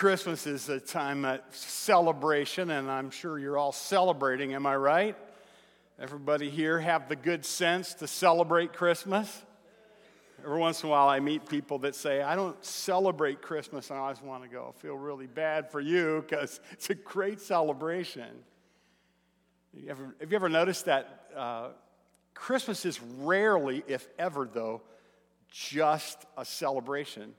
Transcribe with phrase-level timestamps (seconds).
[0.00, 5.14] Christmas is a time of celebration, and I'm sure you're all celebrating, am I right?
[5.98, 9.42] Everybody here have the good sense to celebrate Christmas?
[10.42, 13.98] Every once in a while, I meet people that say, I don't celebrate Christmas, and
[13.98, 14.72] I always want to go.
[14.74, 18.30] I feel really bad for you because it's a great celebration.
[19.74, 21.68] You ever, have you ever noticed that uh,
[22.32, 24.80] Christmas is rarely, if ever, though,
[25.50, 27.34] just a celebration?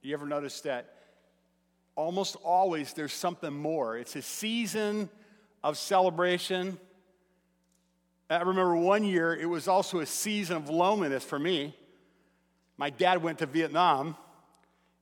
[0.00, 0.93] You ever notice that
[1.96, 3.96] almost always there's something more.
[3.96, 5.08] It's a season
[5.62, 6.78] of celebration.
[8.28, 11.76] I remember one year it was also a season of loneliness for me.
[12.76, 14.16] My dad went to Vietnam,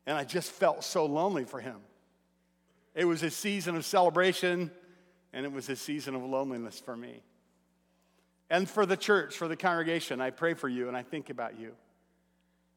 [0.06, 1.76] and I just felt so lonely for him.
[2.94, 4.70] It was a season of celebration,
[5.32, 7.22] and it was a season of loneliness for me.
[8.50, 11.58] And for the church, for the congregation, I pray for you and I think about
[11.58, 11.72] you.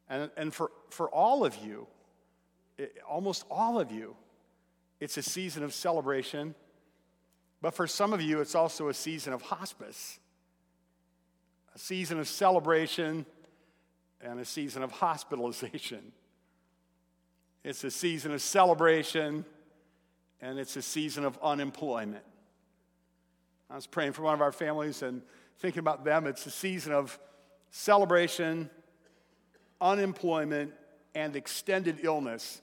[0.08, 1.88] And, and for, for all of you,
[3.08, 4.16] almost all of you,
[5.00, 6.56] it's a season of celebration.
[7.62, 10.20] But for some of you, it's also a season of hospice,
[11.74, 13.26] a season of celebration,
[14.22, 16.12] and a season of hospitalization.
[17.64, 19.46] It's a season of celebration,
[20.42, 22.24] and it's a season of unemployment.
[23.70, 25.22] I was praying for one of our families and
[25.58, 26.28] thinking about them.
[26.28, 27.18] It's a season of
[27.72, 28.70] celebration,
[29.82, 30.74] unemployment,
[31.16, 32.62] and extended illness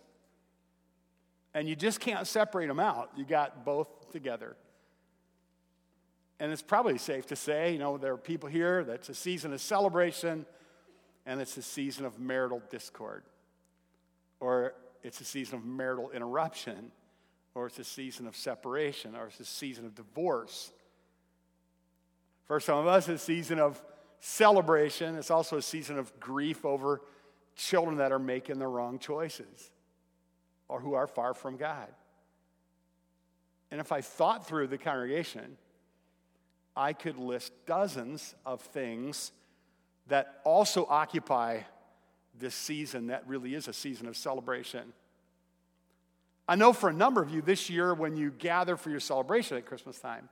[1.54, 3.10] and you just can't separate them out.
[3.16, 4.56] You got both together.
[6.40, 9.52] And it's probably safe to say, you know, there are people here that's a season
[9.52, 10.44] of celebration
[11.24, 13.22] and it's a season of marital discord.
[14.40, 16.90] Or it's a season of marital interruption,
[17.54, 20.72] or it's a season of separation, or it's a season of divorce.
[22.46, 23.80] For some of us, it's a season of
[24.18, 25.16] celebration.
[25.16, 27.02] It's also a season of grief over
[27.54, 29.71] children that are making the wrong choices
[30.72, 31.88] or who are far from God.
[33.70, 35.58] And if I thought through the congregation,
[36.74, 39.32] I could list dozens of things
[40.06, 41.60] that also occupy
[42.38, 44.94] this season that really is a season of celebration.
[46.48, 49.58] I know for a number of you this year when you gather for your celebration
[49.58, 50.30] at Christmas time,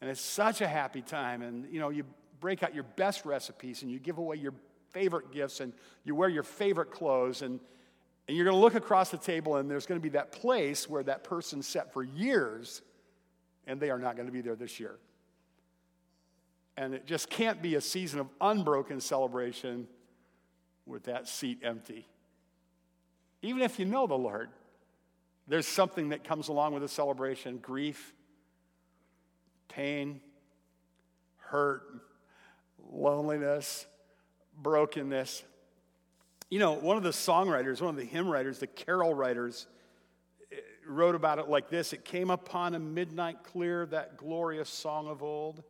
[0.00, 2.04] and it's such a happy time, and you know, you
[2.40, 4.54] break out your best recipes and you give away your
[4.90, 5.74] favorite gifts and
[6.04, 7.60] you wear your favorite clothes and
[8.28, 10.88] and you're going to look across the table, and there's going to be that place
[10.88, 12.82] where that person sat for years,
[13.66, 14.96] and they are not going to be there this year.
[16.76, 19.86] And it just can't be a season of unbroken celebration
[20.86, 22.06] with that seat empty.
[23.42, 24.48] Even if you know the Lord,
[25.48, 28.14] there's something that comes along with a celebration grief,
[29.68, 30.20] pain,
[31.36, 31.82] hurt,
[32.90, 33.86] loneliness,
[34.56, 35.42] brokenness.
[36.52, 39.66] You know, one of the songwriters, one of the hymn writers, the carol writers,
[40.52, 45.08] eh, wrote about it like this It came upon a midnight clear, that glorious song
[45.08, 45.62] of old,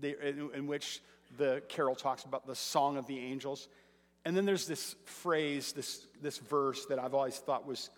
[0.00, 1.00] in, in which
[1.38, 3.66] the carol talks about the song of the angels.
[4.24, 7.90] And then there's this phrase, this, this verse that I've always thought was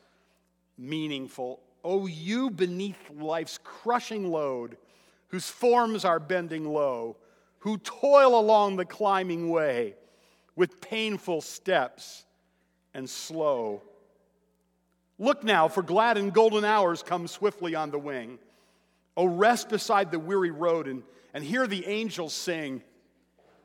[0.78, 1.60] meaningful.
[1.84, 4.78] Oh, you beneath life's crushing load,
[5.26, 7.18] whose forms are bending low,
[7.58, 9.94] who toil along the climbing way
[10.58, 12.26] with painful steps
[12.92, 13.80] and slow.
[15.16, 18.40] Look now, for glad and golden hours come swiftly on the wing.
[19.16, 22.82] Oh, rest beside the weary road and, and hear the angels sing.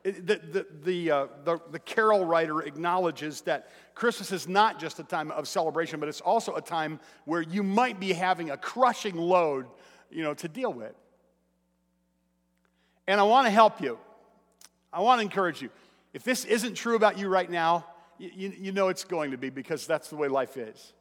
[0.03, 5.03] The, the, the, uh, the, the carol writer acknowledges that Christmas is not just a
[5.03, 9.16] time of celebration, but it's also a time where you might be having a crushing
[9.16, 9.66] load
[10.12, 10.94] you know, to deal with.
[13.08, 13.97] And I want to help you.
[14.94, 15.72] I want to encourage you.
[16.14, 17.86] If this isn't true about you right now,
[18.20, 20.94] you, you know it's going to be because that's the way life is.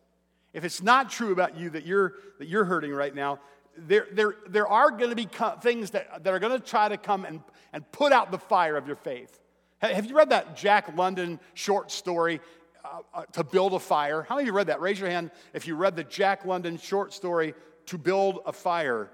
[0.53, 3.39] If it's not true about you that you're, that you're hurting right now,
[3.77, 6.89] there, there, there are going to be co- things that, that are going to try
[6.89, 7.41] to come and,
[7.73, 9.41] and put out the fire of your faith.
[9.79, 12.41] Have you read that Jack London short story,
[12.85, 14.23] uh, uh, To Build a Fire?
[14.23, 14.81] How many of you read that?
[14.81, 17.55] Raise your hand if you read the Jack London short story,
[17.87, 19.11] To Build a Fire.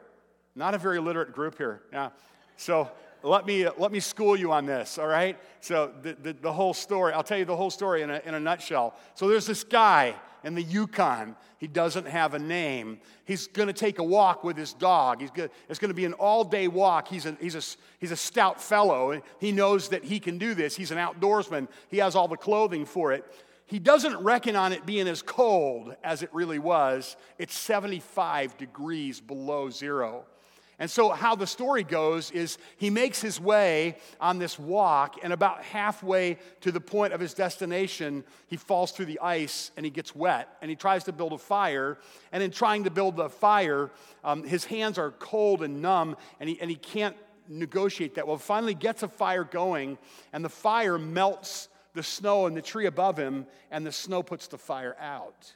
[0.54, 1.82] Not a very literate group here.
[1.92, 2.10] Yeah.
[2.56, 2.90] So
[3.22, 5.38] let me, let me school you on this, all right?
[5.60, 8.34] So, the, the, the, whole story, I'll tell you the whole story in a, in
[8.34, 8.94] a nutshell.
[9.14, 11.36] So, there's this guy in the Yukon.
[11.58, 13.00] He doesn't have a name.
[13.24, 15.20] He's going to take a walk with his dog.
[15.20, 17.08] He's gonna, it's going to be an all day walk.
[17.08, 17.62] He's a, he's, a,
[17.98, 19.20] he's a stout fellow.
[19.40, 20.76] He knows that he can do this.
[20.76, 23.24] He's an outdoorsman, he has all the clothing for it.
[23.66, 27.18] He doesn't reckon on it being as cold as it really was.
[27.38, 30.24] It's 75 degrees below zero.
[30.80, 35.32] And so, how the story goes is he makes his way on this walk, and
[35.32, 39.90] about halfway to the point of his destination, he falls through the ice and he
[39.90, 40.48] gets wet.
[40.62, 41.98] And he tries to build a fire.
[42.30, 43.90] And in trying to build the fire,
[44.22, 47.16] um, his hands are cold and numb, and he, and he can't
[47.48, 48.28] negotiate that.
[48.28, 49.98] Well, finally gets a fire going,
[50.32, 54.46] and the fire melts the snow in the tree above him, and the snow puts
[54.46, 55.52] the fire out.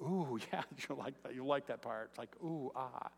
[0.00, 1.34] Ooh, yeah, you like that.
[1.34, 2.08] You like that part.
[2.10, 3.08] It's like, ooh, ah.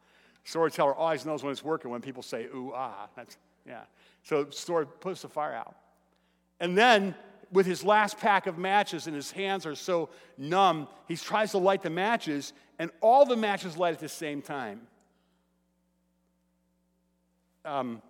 [0.49, 3.07] Storyteller always knows when it's working when people say, ooh, ah.
[3.15, 3.37] That's,
[3.67, 3.83] yeah.
[4.23, 5.77] So story puts the fire out.
[6.59, 7.15] And then,
[7.53, 10.09] with his last pack of matches and his hands are so
[10.39, 14.41] numb, he tries to light the matches, and all the matches light at the same
[14.41, 14.81] time.
[17.67, 18.01] Um,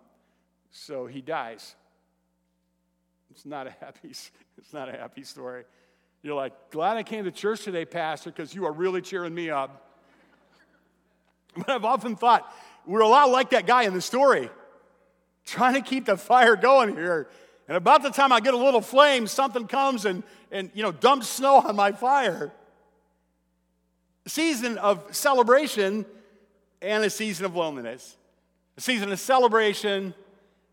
[0.71, 1.75] so he dies.
[3.33, 5.65] It's not a happy, it's not a happy story.
[6.23, 9.51] You're like, glad I came to church today, Pastor, because you are really cheering me
[9.51, 9.88] up.
[11.57, 12.53] But I've often thought
[12.87, 14.49] we're a lot like that guy in the story,
[15.45, 17.29] trying to keep the fire going here.
[17.67, 20.93] And about the time I get a little flame, something comes and, and you know,
[20.93, 22.53] dumps snow on my fire.
[24.25, 26.07] A season of celebration
[26.81, 28.17] and a season of loneliness.
[28.77, 30.15] A season of celebration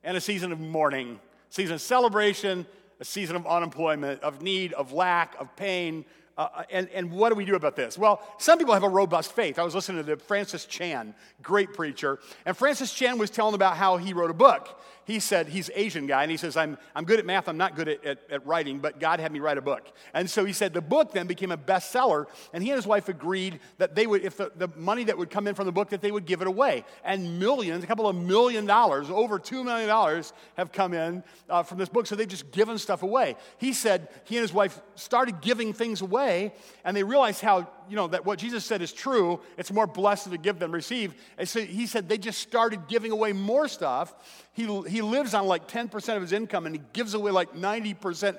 [0.03, 1.19] and a season of mourning.
[1.49, 2.65] A season of celebration,
[2.99, 6.05] a season of unemployment, of need, of lack, of pain,
[6.37, 7.97] uh, uh, and, and what do we do about this?
[7.97, 9.57] Well, some people have a robust faith.
[9.57, 13.97] I was listening to Francis Chan, great preacher, and Francis Chan was telling about how
[13.97, 17.19] he wrote a book he said, he's Asian guy, and he says, I'm, I'm good
[17.19, 19.61] at math, I'm not good at, at, at, writing, but God had me write a
[19.61, 19.91] book.
[20.13, 23.07] And so he said the book then became a bestseller, and he and his wife
[23.07, 25.89] agreed that they would, if the, the money that would come in from the book,
[25.89, 26.83] that they would give it away.
[27.03, 30.23] And millions, a couple of million dollars, over $2 million
[30.57, 33.35] have come in uh, from this book, so they've just given stuff away.
[33.59, 36.53] He said he and his wife started giving things away,
[36.83, 39.39] and they realized how, you know, that what Jesus said is true.
[39.57, 41.13] It's more blessed to give than receive.
[41.37, 44.13] And so he said they just started giving away more stuff.
[44.53, 48.37] He, he lives on like 10% of his income and he gives away like 90%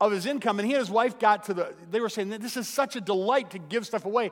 [0.00, 0.58] of his income.
[0.58, 3.00] And he and his wife got to the, they were saying, this is such a
[3.00, 4.30] delight to give stuff away.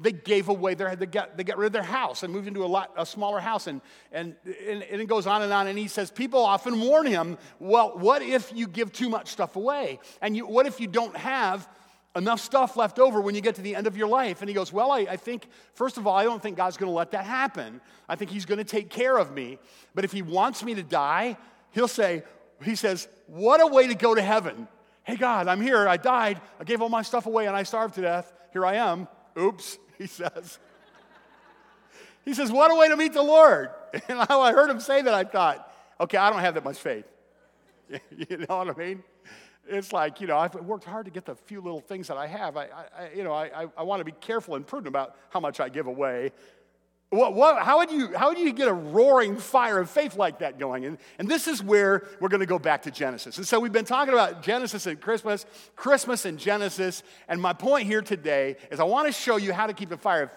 [0.00, 2.64] They gave away their, they got, they got rid of their house and moved into
[2.64, 3.66] a lot, a smaller house.
[3.66, 4.34] And, and,
[4.66, 5.66] and, and it goes on and on.
[5.66, 9.56] And he says, people often warn him, well, what if you give too much stuff
[9.56, 10.00] away?
[10.22, 11.68] And you, what if you don't have
[12.14, 14.40] enough stuff left over when you get to the end of your life.
[14.40, 16.90] And he goes, Well, I, I think, first of all, I don't think God's going
[16.90, 17.80] to let that happen.
[18.08, 19.58] I think he's going to take care of me.
[19.94, 21.36] But if he wants me to die,
[21.70, 22.22] he'll say,
[22.62, 24.68] He says, What a way to go to heaven.
[25.04, 25.88] Hey, God, I'm here.
[25.88, 26.40] I died.
[26.60, 28.32] I gave all my stuff away and I starved to death.
[28.52, 29.08] Here I am.
[29.38, 30.58] Oops, he says.
[32.24, 33.70] he says, What a way to meet the Lord.
[34.08, 35.70] And how I heard him say that, I thought,
[36.00, 37.04] Okay, I don't have that much faith.
[37.90, 39.04] you know what I mean?
[39.68, 42.26] It's like, you know, I've worked hard to get the few little things that I
[42.26, 42.56] have.
[42.56, 45.60] I, I you know, I, I want to be careful and prudent about how much
[45.60, 46.32] I give away.
[47.10, 50.38] What, what, how, would you, how would you get a roaring fire of faith like
[50.38, 50.86] that going?
[50.86, 53.36] And, and this is where we're going to go back to Genesis.
[53.36, 55.44] And so we've been talking about Genesis and Christmas,
[55.76, 57.02] Christmas and Genesis.
[57.28, 59.98] And my point here today is I want to show you how to keep the
[59.98, 60.30] fire of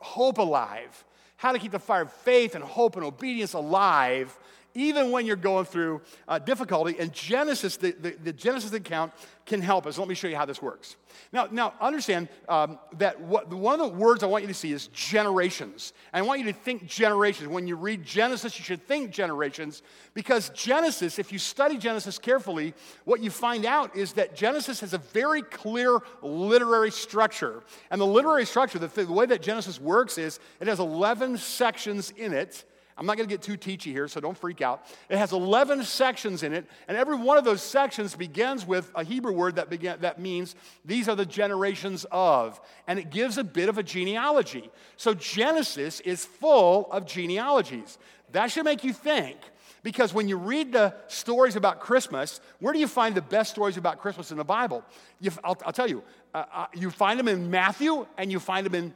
[0.00, 1.04] hope alive,
[1.36, 4.34] how to keep the fire of faith and hope and obedience alive
[4.74, 6.96] even when you're going through uh, difficulty.
[6.98, 9.12] And Genesis, the, the, the, Genesis account
[9.46, 9.98] can help us.
[9.98, 10.96] Let me show you how this works.
[11.32, 14.72] Now, now understand um, that what, one of the words I want you to see
[14.72, 15.92] is generations.
[16.12, 17.48] And I want you to think generations.
[17.48, 22.74] When you read Genesis, you should think generations because Genesis, if you study Genesis carefully,
[23.04, 27.62] what you find out is that Genesis has a very clear literary structure.
[27.90, 32.10] And the literary structure, the, the way that Genesis works is it has 11 sections
[32.16, 32.64] in it
[32.96, 34.86] I'm not going to get too teachy here, so don't freak out.
[35.08, 39.02] It has 11 sections in it, and every one of those sections begins with a
[39.02, 43.44] Hebrew word that, begin, that means these are the generations of, and it gives a
[43.44, 44.70] bit of a genealogy.
[44.96, 47.98] So Genesis is full of genealogies.
[48.30, 49.38] That should make you think.
[49.82, 53.76] Because when you read the stories about Christmas, where do you find the best stories
[53.76, 54.82] about Christmas in the Bible?
[55.20, 58.64] You, I'll, I'll, tell you, uh, uh, you find them in Matthew and you find
[58.64, 58.94] them in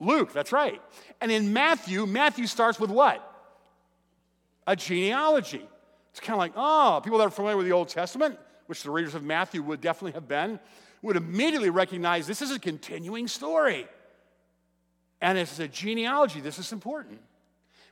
[0.00, 0.80] Luke, that's right.
[1.20, 3.24] And in Matthew, Matthew starts with what?
[4.66, 5.66] A genealogy.
[6.10, 8.90] It's kind of like, oh, people that are familiar with the Old Testament, which the
[8.90, 10.60] readers of Matthew would definitely have been,
[11.02, 13.86] would immediately recognize this is a continuing story.
[15.20, 16.40] And it's a genealogy.
[16.40, 17.20] This is important.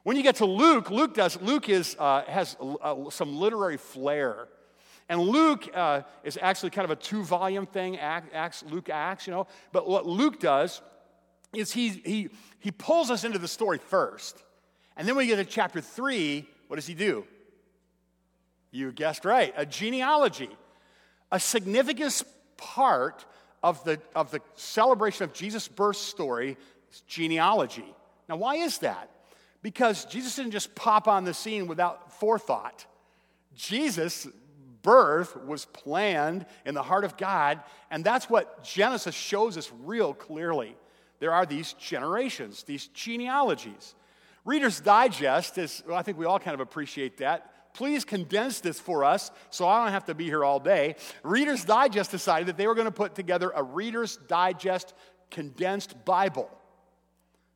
[0.05, 4.47] When you get to Luke, Luke does Luke is uh, has uh, some literary flair,
[5.09, 7.99] and Luke uh, is actually kind of a two volume thing.
[7.99, 9.49] Acts, Luke Acts, you know.
[9.73, 10.81] But what Luke does
[11.57, 14.43] is he, he, he pulls us into the story first.
[14.97, 17.27] And then when we get to chapter three, what does he do?
[18.71, 20.51] You guessed right, a genealogy.
[21.33, 22.23] A significant
[22.57, 23.25] part
[23.63, 26.57] of the, of the celebration of Jesus' birth story
[26.93, 27.95] is genealogy.
[28.29, 29.11] Now, why is that?
[29.63, 32.87] Because Jesus didn't just pop on the scene without forethought.
[33.55, 34.29] Jesus'
[34.83, 37.61] birth was planned in the heart of God,
[37.91, 40.77] and that's what Genesis shows us real clearly.
[41.19, 43.95] There are these generations, these genealogies.
[44.45, 47.75] Reader's Digest is, well, I think we all kind of appreciate that.
[47.75, 50.97] Please condense this for us so I don't have to be here all day.
[51.23, 54.95] Reader's Digest decided that they were going to put together a Reader's Digest
[55.31, 56.49] condensed Bible.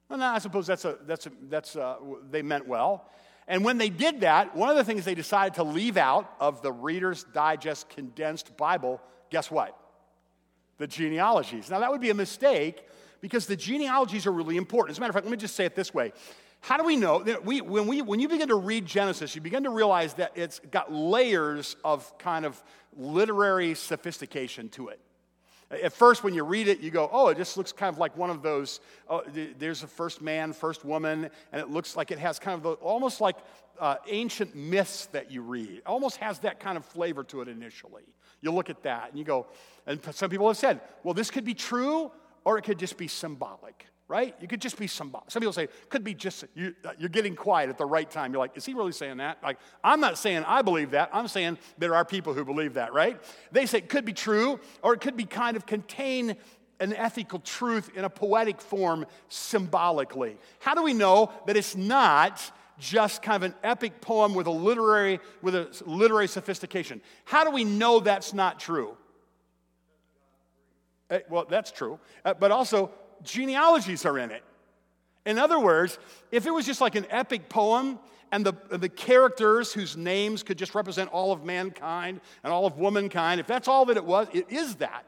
[0.08, 1.98] Well, I suppose that's a, that's a, that's a,
[2.30, 3.08] they meant well.
[3.46, 6.62] And when they did that, one of the things they decided to leave out of
[6.62, 9.00] the Reader's Digest condensed Bible,
[9.30, 9.76] guess what?
[10.78, 11.70] The genealogies.
[11.70, 12.84] Now, that would be a mistake
[13.20, 14.92] because the genealogies are really important.
[14.92, 16.12] As a matter of fact, let me just say it this way.
[16.60, 17.22] How do we know?
[17.22, 20.32] That we, when, we, when you begin to read Genesis, you begin to realize that
[20.34, 22.62] it's got layers of kind of
[22.96, 25.00] literary sophistication to it.
[25.70, 28.16] At first, when you read it, you go, oh, it just looks kind of like
[28.16, 28.80] one of those.
[29.08, 29.22] Oh,
[29.58, 32.72] there's a first man, first woman, and it looks like it has kind of the,
[32.72, 33.36] almost like
[33.78, 35.70] uh, ancient myths that you read.
[35.70, 38.02] It almost has that kind of flavor to it initially.
[38.40, 39.46] You look at that and you go,
[39.86, 42.10] and some people have said, well, this could be true
[42.44, 44.34] or it could just be symbolic right?
[44.40, 45.26] You could just be somebody.
[45.28, 48.32] Some people say, could be just, you, uh, are getting quiet at the right time.
[48.32, 49.38] You're like, is he really saying that?
[49.40, 51.10] Like, I'm not saying I believe that.
[51.12, 53.20] I'm saying there are people who believe that, right?
[53.52, 56.36] They say it could be true, or it could be kind of contain
[56.80, 60.38] an ethical truth in a poetic form symbolically.
[60.58, 62.42] How do we know that it's not
[62.80, 67.00] just kind of an epic poem with a literary, with a literary sophistication?
[67.26, 68.96] How do we know that's not true?
[71.10, 71.98] Eh, well, that's true.
[72.24, 72.90] Uh, but also,
[73.22, 74.42] genealogies are in it.
[75.26, 75.98] In other words,
[76.30, 77.98] if it was just like an epic poem
[78.32, 82.78] and the, the characters whose names could just represent all of mankind and all of
[82.78, 85.04] womankind, if that's all that it was, it is that.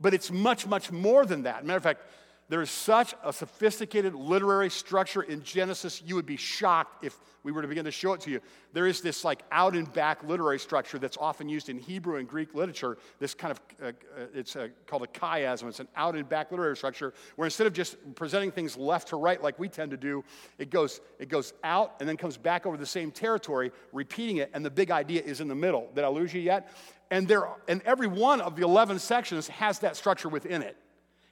[0.00, 1.64] But it's much, much more than that.
[1.64, 2.02] Matter of fact,
[2.50, 7.52] there is such a sophisticated literary structure in Genesis, you would be shocked if we
[7.52, 8.40] were to begin to show it to you.
[8.72, 12.26] There is this like out and back literary structure that's often used in Hebrew and
[12.26, 12.98] Greek literature.
[13.20, 15.68] This kind of, uh, uh, it's uh, called a chiasm.
[15.68, 19.16] It's an out and back literary structure where instead of just presenting things left to
[19.16, 20.24] right like we tend to do,
[20.58, 24.50] it goes, it goes out and then comes back over the same territory, repeating it,
[24.54, 25.88] and the big idea is in the middle.
[25.94, 26.72] Did I lose you yet?
[27.12, 30.76] And, there, and every one of the 11 sections has that structure within it.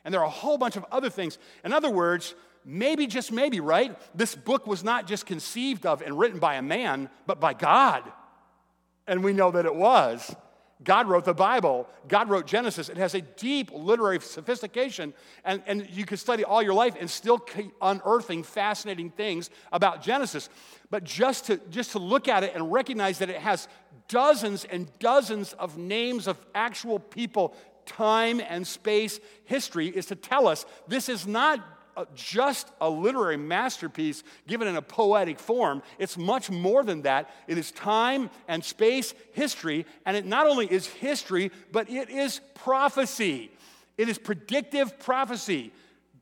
[0.05, 1.39] And there are a whole bunch of other things.
[1.65, 3.97] In other words, maybe, just maybe, right?
[4.17, 8.05] This book was not just conceived of and written by a man, but by God.
[9.07, 10.35] And we know that it was.
[10.85, 11.89] God wrote the Bible.
[12.07, 12.89] God wrote Genesis.
[12.89, 15.13] It has a deep literary sophistication,
[15.45, 20.03] and, and you could study all your life and still keep unearthing fascinating things about
[20.03, 20.49] Genesis.
[20.89, 23.67] But just to, just to look at it and recognize that it has
[24.07, 27.57] dozens and dozens of names of actual people
[27.89, 31.61] time and space history is to tell us this is not
[31.97, 35.83] uh, just a literary masterpiece given in a poetic form.
[35.99, 37.29] It's much more than that.
[37.49, 42.41] It is time and space history, and it not only is history, but it is
[42.55, 43.51] prophecy.
[43.97, 45.73] It is predictive prophecy.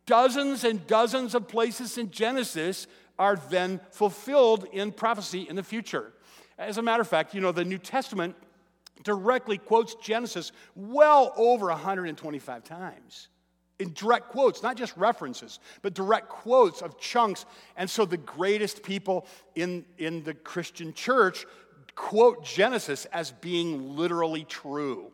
[0.06, 2.86] Dozens and dozens of places in Genesis
[3.18, 6.12] are then fulfilled in prophecy in the future.
[6.58, 8.34] As a matter of fact, you know, the New Testament
[9.06, 13.28] directly quotes Genesis well over 125 times.
[13.78, 17.46] In direct quotes, not just references, but direct quotes of chunks.
[17.76, 21.46] And so the greatest people in, in the Christian church
[21.94, 25.12] quote Genesis as being literally true.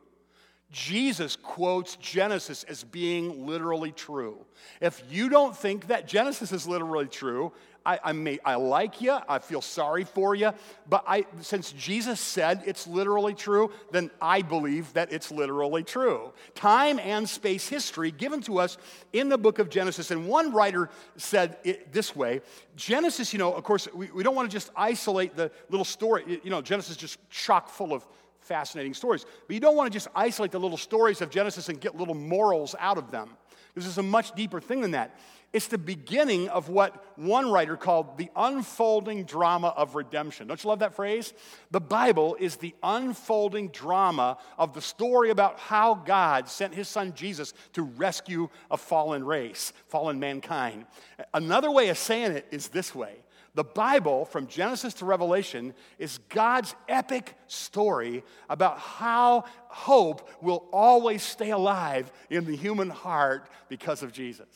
[0.72, 4.38] Jesus quotes Genesis as being literally true.
[4.80, 7.52] If you don't think that Genesis is literally true,
[7.84, 10.52] I, I, may, I like you, I feel sorry for you,
[10.88, 16.32] but I, since Jesus said it's literally true, then I believe that it's literally true.
[16.54, 18.78] Time and space history given to us
[19.12, 20.10] in the book of Genesis.
[20.10, 22.40] And one writer said it this way
[22.76, 26.40] Genesis, you know, of course, we, we don't want to just isolate the little story.
[26.42, 28.06] You know, Genesis is just chock full of
[28.42, 29.24] fascinating stories.
[29.46, 32.14] But you don't want to just isolate the little stories of Genesis and get little
[32.14, 33.30] morals out of them.
[33.74, 35.16] This is a much deeper thing than that.
[35.52, 40.46] It's the beginning of what one writer called the unfolding drama of redemption.
[40.46, 41.34] Don't you love that phrase?
[41.70, 47.12] The Bible is the unfolding drama of the story about how God sent his son
[47.14, 50.86] Jesus to rescue a fallen race, fallen mankind.
[51.34, 53.16] Another way of saying it is this way
[53.54, 61.22] the Bible, from Genesis to Revelation, is God's epic story about how hope will always
[61.22, 64.48] stay alive in the human heart because of Jesus.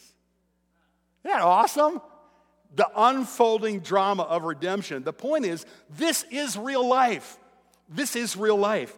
[1.25, 2.01] Isn't that awesome?
[2.75, 5.03] The unfolding drama of redemption.
[5.03, 7.39] The point is, this is real life.
[7.91, 8.97] This is real life.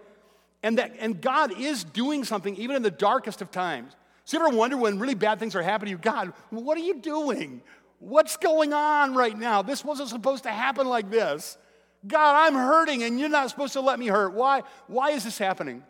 [0.62, 3.94] And, that, and God is doing something even in the darkest of times.
[4.24, 6.82] So you ever wonder when really bad things are happening to you, God, what are
[6.82, 7.62] you doing?
[7.98, 9.62] What's going on right now?
[9.62, 11.58] This wasn't supposed to happen like this.
[12.06, 14.34] God, I'm hurting and you're not supposed to let me hurt.
[14.34, 14.62] Why?
[14.86, 15.82] Why is this happening?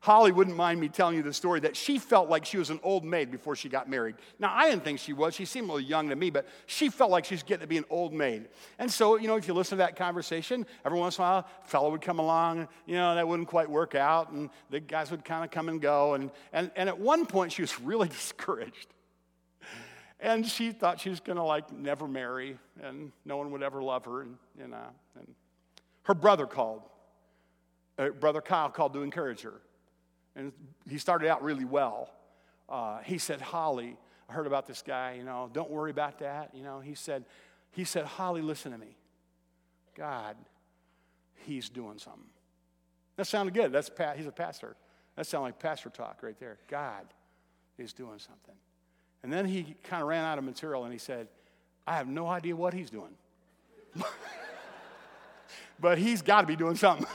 [0.00, 2.78] Holly wouldn't mind me telling you the story that she felt like she was an
[2.82, 4.14] old maid before she got married.
[4.38, 5.34] Now, I didn't think she was.
[5.34, 7.66] She seemed a little young to me, but she felt like she was getting to
[7.66, 8.48] be an old maid.
[8.78, 11.48] And so, you know, if you listen to that conversation, every once in a while,
[11.64, 15.10] a fellow would come along, you know, that wouldn't quite work out, and the guys
[15.10, 16.14] would kind of come and go.
[16.14, 18.86] And, and, and at one point, she was really discouraged.
[20.20, 23.82] And she thought she was going to, like, never marry, and no one would ever
[23.82, 24.22] love her.
[24.22, 25.34] And, you know, and
[26.02, 26.82] her brother called.
[27.98, 29.60] Uh, brother Kyle called to encourage her.
[30.36, 30.52] And
[30.88, 32.10] he started out really well.
[32.68, 33.96] Uh, he said, Holly,
[34.28, 36.50] I heard about this guy, you know, don't worry about that.
[36.54, 37.24] You know, he said,
[37.72, 38.96] he said, Holly, listen to me.
[39.96, 40.36] God,
[41.46, 42.22] he's doing something.
[43.16, 43.72] That sounded good.
[43.72, 44.76] That's he's a pastor.
[45.16, 46.58] That sounded like pastor talk right there.
[46.68, 47.06] God
[47.78, 48.54] is doing something.
[49.22, 51.28] And then he kind of ran out of material and he said,
[51.86, 53.14] I have no idea what he's doing.
[55.80, 57.06] but he's got to be doing something.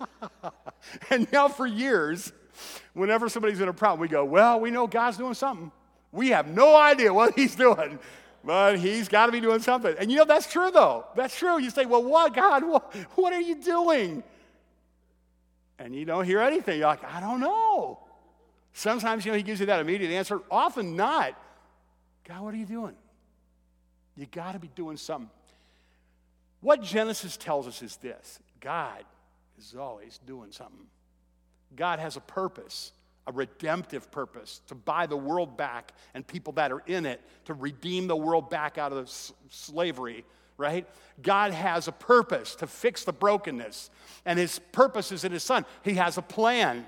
[1.10, 2.32] and now for years,
[2.94, 5.70] whenever somebody's in a problem, we go, Well, we know God's doing something.
[6.12, 7.98] We have no idea what He's doing,
[8.44, 9.94] but He's got to be doing something.
[9.98, 11.06] And you know, that's true, though.
[11.14, 11.60] That's true.
[11.60, 12.64] You say, Well, what, God?
[12.64, 14.22] What, what are you doing?
[15.78, 16.78] And you don't hear anything.
[16.78, 18.00] You're like, I don't know.
[18.78, 20.40] Sometimes, you know, He gives you that immediate answer.
[20.52, 21.34] Often not.
[22.28, 22.94] God, what are you doing?
[24.16, 25.28] You got to be doing something.
[26.60, 29.02] What Genesis tells us is this God
[29.58, 30.86] is always doing something.
[31.74, 32.92] God has a purpose,
[33.26, 37.54] a redemptive purpose, to buy the world back and people that are in it, to
[37.54, 40.24] redeem the world back out of s- slavery,
[40.56, 40.86] right?
[41.20, 43.90] God has a purpose to fix the brokenness,
[44.24, 45.66] and his purpose is in his son.
[45.82, 46.86] He has a plan,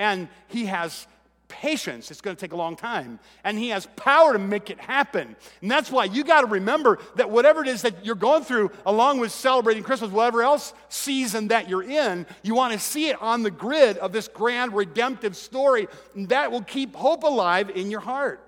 [0.00, 1.06] and he has
[1.50, 2.10] patience.
[2.10, 3.18] It's going to take a long time.
[3.44, 5.36] And He has power to make it happen.
[5.60, 8.70] And that's why you got to remember that whatever it is that you're going through,
[8.86, 13.20] along with celebrating Christmas, whatever else season that you're in, you want to see it
[13.20, 15.88] on the grid of this grand redemptive story.
[16.14, 18.46] And that will keep hope alive in your heart.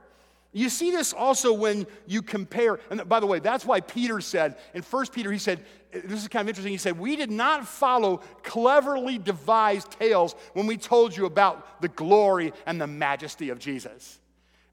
[0.55, 4.57] You see this also when you compare, and by the way, that's why Peter said,
[4.75, 6.73] in 1 Peter, he said, this is kind of interesting.
[6.73, 11.89] He said, We did not follow cleverly devised tales when we told you about the
[11.89, 14.19] glory and the majesty of Jesus.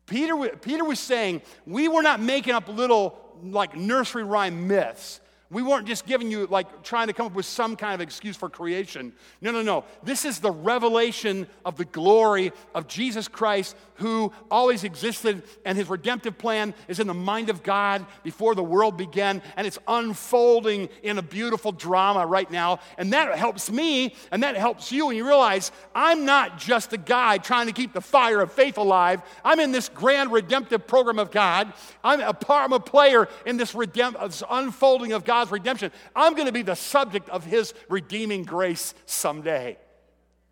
[0.05, 5.19] Peter, Peter was saying, We were not making up little like nursery rhyme myths.
[5.51, 8.37] We weren't just giving you, like, trying to come up with some kind of excuse
[8.37, 9.13] for creation.
[9.41, 9.83] No, no, no.
[10.03, 15.89] This is the revelation of the glory of Jesus Christ, who always existed, and his
[15.89, 20.87] redemptive plan is in the mind of God before the world began, and it's unfolding
[21.01, 22.79] in a beautiful drama right now.
[22.99, 26.97] And that helps me, and that helps you, and you realize I'm not just a
[26.97, 29.23] guy trying to keep the fire of faith alive.
[29.43, 31.73] I'm in this grand redemptive program of God.
[32.03, 35.91] I'm a, part, I'm a player in this, redemp- this unfolding of God God's redemption,
[36.13, 39.77] I'm going to be the subject of His redeeming grace someday.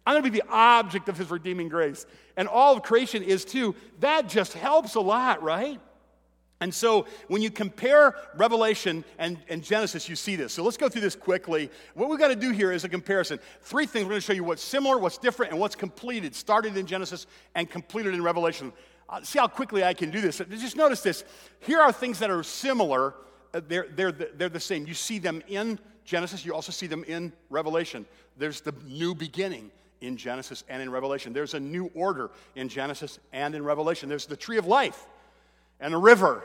[0.06, 2.06] I'm going to be the object of His redeeming grace.
[2.38, 3.76] And all of creation is too.
[4.00, 5.82] That just helps a lot, right?
[6.62, 10.54] And so when you compare Revelation and, and, Genesis, you see this.
[10.54, 11.70] So let's go through this quickly.
[11.94, 13.40] What we've got to do here is a comparison.
[13.64, 16.78] Three things we're going to show you what's similar, what's different, and what's completed, started
[16.78, 18.72] in Genesis and completed in Revelation.
[19.10, 20.42] Uh, see how quickly I can do this.
[20.50, 21.26] Just notice this.
[21.60, 23.14] Here are things that are similar
[23.54, 24.86] Uh, they're, they're, the, they're the same.
[24.86, 28.06] You see them in Genesis, you also see them in Revelation.
[28.38, 31.34] There's the new beginning in Genesis and in Revelation.
[31.34, 34.08] There's a new order in Genesis and in Revelation.
[34.08, 35.06] There's the tree of life
[35.80, 36.44] and a river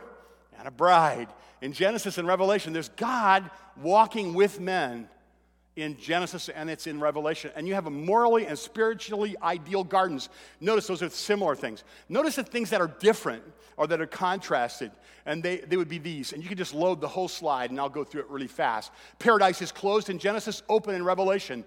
[0.59, 1.29] and a bride.
[1.61, 3.49] In Genesis and Revelation, there's God
[3.81, 5.09] walking with men
[5.77, 7.51] in Genesis and it's in Revelation.
[7.57, 10.29] And you have a morally and spiritually ideal gardens.
[10.61, 11.85] Notice those are similar things.
[12.09, 13.43] Notice the things that are different
[13.77, 14.93] or that are contrasted,
[15.25, 16.33] and they, they would be these.
[16.33, 18.93] And you can just load the whole slide, and I'll go through it really fast.
[19.19, 21.65] Paradise is closed in Genesis, open in Revelation.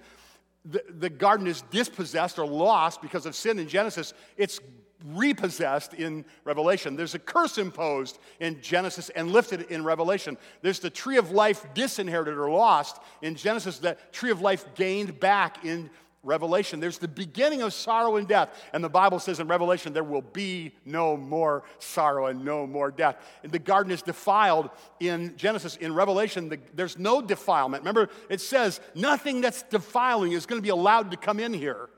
[0.66, 4.14] The, the garden is dispossessed or lost because of sin in Genesis.
[4.38, 4.60] It's
[5.04, 6.96] repossessed in Revelation.
[6.96, 10.38] There's a curse imposed in Genesis and lifted in Revelation.
[10.62, 15.20] There's the tree of life disinherited or lost in Genesis, the tree of life gained
[15.20, 15.90] back in
[16.26, 16.80] Revelation.
[16.80, 18.64] There's the beginning of sorrow and death.
[18.74, 22.90] And the Bible says in Revelation, there will be no more sorrow and no more
[22.90, 23.18] death.
[23.44, 25.76] And the garden is defiled in Genesis.
[25.78, 27.84] In Revelation, the, there's no defilement.
[27.84, 31.90] Remember, it says nothing that's defiling is going to be allowed to come in here.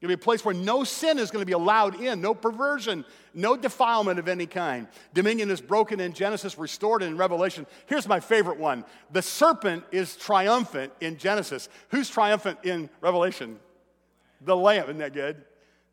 [0.00, 3.04] It'll be a place where no sin is going to be allowed in, no perversion,
[3.34, 4.88] no defilement of any kind.
[5.12, 7.66] Dominion is broken in Genesis, restored in Revelation.
[7.84, 11.68] Here's my favorite one the serpent is triumphant in Genesis.
[11.90, 13.58] Who's triumphant in Revelation?
[14.40, 14.84] The lamb.
[14.84, 15.44] Isn't that good?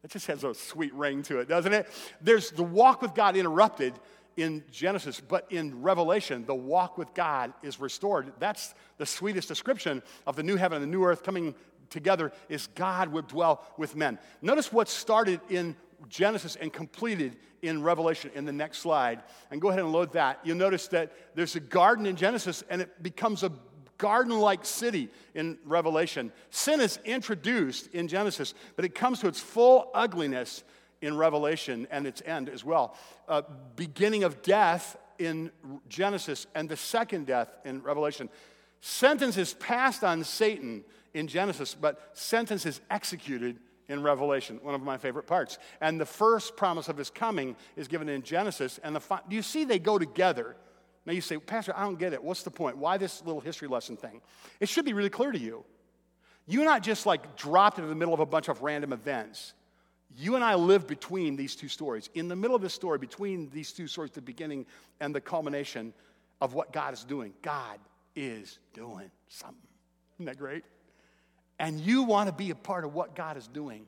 [0.06, 1.88] It just has a sweet ring to it, doesn't it?
[2.22, 3.94] There's the walk with God interrupted
[4.38, 8.32] in Genesis, but in Revelation, the walk with God is restored.
[8.40, 11.56] That's the sweetest description of the new heaven and the new earth coming
[11.90, 14.20] together is God would dwell with men.
[14.42, 15.76] Notice what started in
[16.10, 19.24] Genesis and completed in Revelation in the next slide.
[19.52, 20.40] And go ahead and load that.
[20.44, 23.52] You'll notice that there's a garden in Genesis and it becomes a
[23.98, 26.32] garden like city in Revelation.
[26.52, 30.64] Sin is introduced in Genesis, but it comes to its full ugliness
[31.02, 32.96] in Revelation and its end as well.
[33.28, 33.42] Uh,
[33.76, 35.52] beginning of death in
[35.90, 38.30] Genesis and the second death in Revelation.
[38.82, 40.84] Sentence is passed on Satan
[41.18, 43.58] in Genesis, but sentence is executed
[43.90, 45.58] in Revelation, one of my favorite parts.
[45.82, 48.80] And the first promise of his coming is given in Genesis.
[48.84, 50.56] And the fi- do you see they go together?
[51.06, 52.24] Now you say, Pastor, I don't get it.
[52.24, 52.78] What's the point?
[52.78, 54.22] Why this little history lesson thing?
[54.60, 55.64] It should be really clear to you.
[56.46, 59.54] You're not just like dropped into the middle of a bunch of random events.
[60.16, 62.10] You and I live between these two stories.
[62.14, 64.66] In the middle of the story, between these two stories, the beginning
[65.00, 65.94] and the culmination
[66.42, 67.34] of what God is doing.
[67.42, 67.80] God
[68.16, 69.58] is doing something.
[70.18, 70.64] Isn't that great?
[71.60, 73.86] And you want to be a part of what God is doing.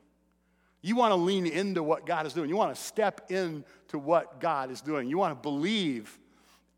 [0.82, 2.48] You want to lean into what God is doing.
[2.48, 5.08] You want to step into what God is doing.
[5.08, 6.18] You want to believe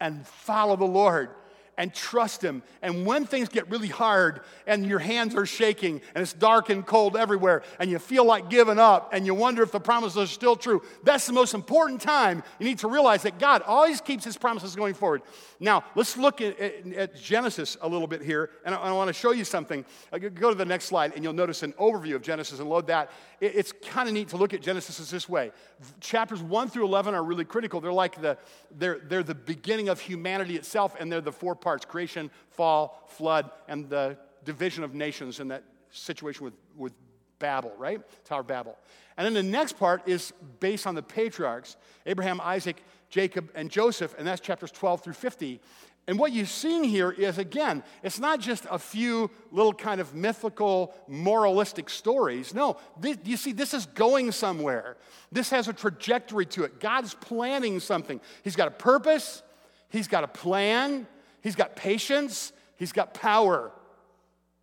[0.00, 1.30] and follow the Lord
[1.78, 2.62] and trust Him.
[2.82, 6.86] And when things get really hard and your hands are shaking and it's dark and
[6.86, 10.26] cold everywhere and you feel like giving up and you wonder if the promises are
[10.26, 12.42] still true, that's the most important time.
[12.58, 15.22] You need to realize that God always keeps His promises going forward.
[15.60, 19.08] Now, let's look at, at, at Genesis a little bit here, and I, I want
[19.08, 19.84] to show you something.
[20.12, 22.88] Uh, go to the next slide, and you'll notice an overview of Genesis and load
[22.88, 23.10] that.
[23.40, 25.52] It, it's kind of neat to look at Genesis this way.
[26.00, 27.80] Chapters 1 through 11 are really critical.
[27.80, 28.36] They're like the,
[28.76, 33.50] they're, they're the beginning of humanity itself, and they're the four parts creation, fall, flood,
[33.68, 36.92] and the division of nations in that situation with, with
[37.38, 38.00] Babel, right?
[38.24, 38.76] Tower of Babel.
[39.16, 44.14] And then the next part is based on the patriarchs Abraham, Isaac, Jacob, and Joseph,
[44.18, 45.60] and that's chapters 12 through 50.
[46.08, 50.14] And what you're seeing here is, again, it's not just a few little kind of
[50.14, 52.54] mythical, moralistic stories.
[52.54, 54.96] No, this, you see, this is going somewhere.
[55.30, 56.80] This has a trajectory to it.
[56.80, 58.20] God's planning something.
[58.42, 59.42] He's got a purpose,
[59.90, 61.06] He's got a plan,
[61.42, 62.52] He's got patience,
[62.82, 63.70] He's got power.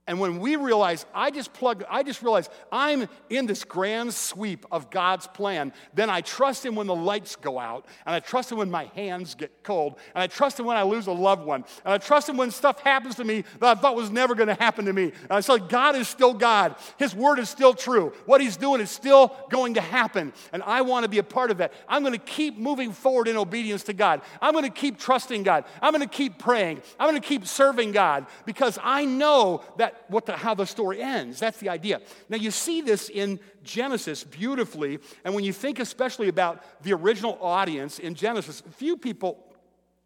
[0.09, 4.65] And when we realize, I just plug, I just realize I'm in this grand sweep
[4.71, 8.51] of God's plan, then I trust Him when the lights go out, and I trust
[8.51, 11.45] Him when my hands get cold, and I trust Him when I lose a loved
[11.45, 14.33] one, and I trust Him when stuff happens to me that I thought was never
[14.33, 15.03] going to happen to me.
[15.03, 16.75] And I say, God is still God.
[16.97, 18.11] His word is still true.
[18.25, 21.51] What He's doing is still going to happen, and I want to be a part
[21.51, 21.71] of that.
[21.87, 24.23] I'm going to keep moving forward in obedience to God.
[24.41, 25.65] I'm going to keep trusting God.
[25.83, 26.81] I'm going to keep praying.
[26.99, 29.61] I'm going to keep serving God because I know
[30.07, 31.39] what the, how the story ends.
[31.39, 32.01] That's the idea.
[32.29, 37.37] Now, you see this in Genesis beautifully, and when you think especially about the original
[37.41, 39.43] audience in Genesis, few people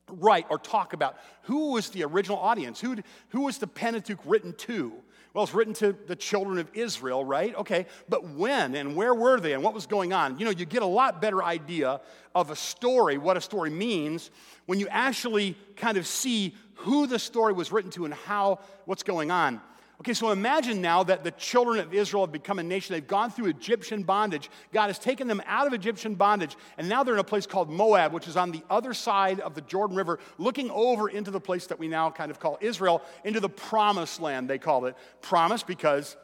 [0.09, 2.97] write or talk about who was the original audience, who,
[3.29, 4.93] who was the Pentateuch written to.
[5.33, 7.55] Well, it's written to the children of Israel, right?
[7.55, 10.37] Okay, but when and where were they and what was going on?
[10.37, 12.01] You know, you get a lot better idea
[12.35, 14.29] of a story, what a story means,
[14.67, 19.01] when you actually kind of see who the story was written to and how, what's
[19.01, 19.59] going on.
[20.03, 22.91] Okay, so imagine now that the children of Israel have become a nation.
[22.91, 24.49] They've gone through Egyptian bondage.
[24.73, 27.69] God has taken them out of Egyptian bondage, and now they're in a place called
[27.69, 31.39] Moab, which is on the other side of the Jordan River, looking over into the
[31.39, 34.97] place that we now kind of call Israel, into the promised land, they call it.
[35.21, 36.17] Promised because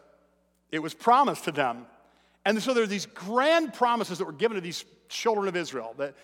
[0.74, 1.86] it was promised to them.
[2.44, 5.94] And so there are these grand promises that were given to these children of Israel.
[5.98, 6.16] That,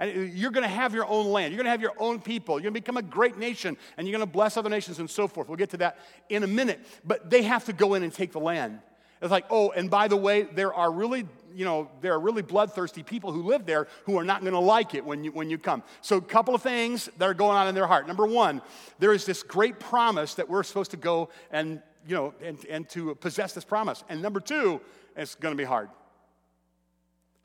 [0.00, 1.52] and you're going to have your own land.
[1.52, 2.54] You're going to have your own people.
[2.54, 5.10] You're going to become a great nation, and you're going to bless other nations and
[5.10, 5.48] so forth.
[5.48, 5.98] We'll get to that
[6.28, 6.80] in a minute.
[7.04, 8.80] But they have to go in and take the land.
[9.20, 12.42] It's like, oh, and by the way, there are really, you know, there are really
[12.42, 15.50] bloodthirsty people who live there who are not going to like it when you, when
[15.50, 15.82] you come.
[16.02, 18.06] So, a couple of things that are going on in their heart.
[18.06, 18.62] Number one,
[19.00, 22.88] there is this great promise that we're supposed to go and, you know, and, and
[22.90, 24.04] to possess this promise.
[24.08, 24.80] And number two,
[25.16, 25.88] it's going to be hard.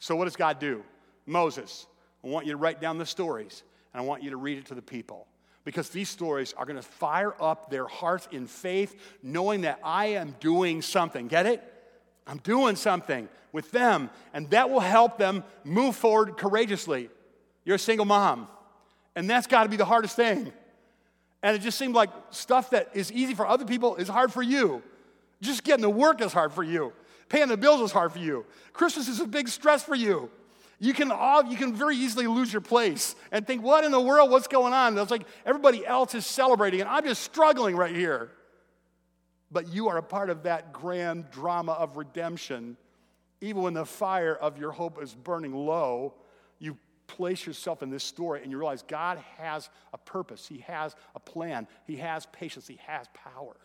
[0.04, 0.84] So, what does God do?
[1.26, 1.88] Moses,
[2.26, 3.64] I want you to write down the stories
[3.94, 5.28] and I want you to read it to the people
[5.64, 10.08] because these stories are going to fire up their hearts in faith, knowing that I
[10.08, 11.30] am doing something.
[11.30, 11.64] Get it?
[12.28, 17.10] I'm doing something with them, and that will help them move forward courageously.
[17.64, 18.50] You're a single mom,
[19.16, 20.52] and that's got to be the hardest thing.
[21.42, 24.44] And it just seemed like stuff that is easy for other people is hard for
[24.44, 24.84] you.
[25.40, 26.92] Just getting to work is hard for you.
[27.34, 28.46] Paying the bills is hard for you.
[28.74, 30.30] Christmas is a big stress for you.
[30.78, 34.00] You can, all, you can very easily lose your place and think, what in the
[34.00, 34.30] world?
[34.30, 34.96] What's going on?
[35.00, 38.30] It's like everybody else is celebrating, and I'm just struggling right here.
[39.52, 42.78] But you are a part of that grand drama of redemption.
[43.42, 46.14] Even when the fire of your hope is burning low,
[46.60, 50.96] you place yourself in this story and you realize God has a purpose, He has
[51.16, 53.56] a plan, He has patience, He has power.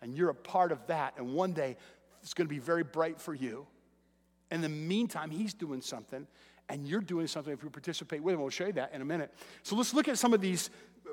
[0.00, 1.14] And you're a part of that.
[1.16, 1.76] And one day
[2.26, 3.68] it's going to be very bright for you.
[4.50, 6.26] In the meantime, He's doing something
[6.68, 8.40] and you're doing something if you participate with Him.
[8.40, 9.32] We'll show you that in a minute.
[9.62, 10.70] So let's look at some of these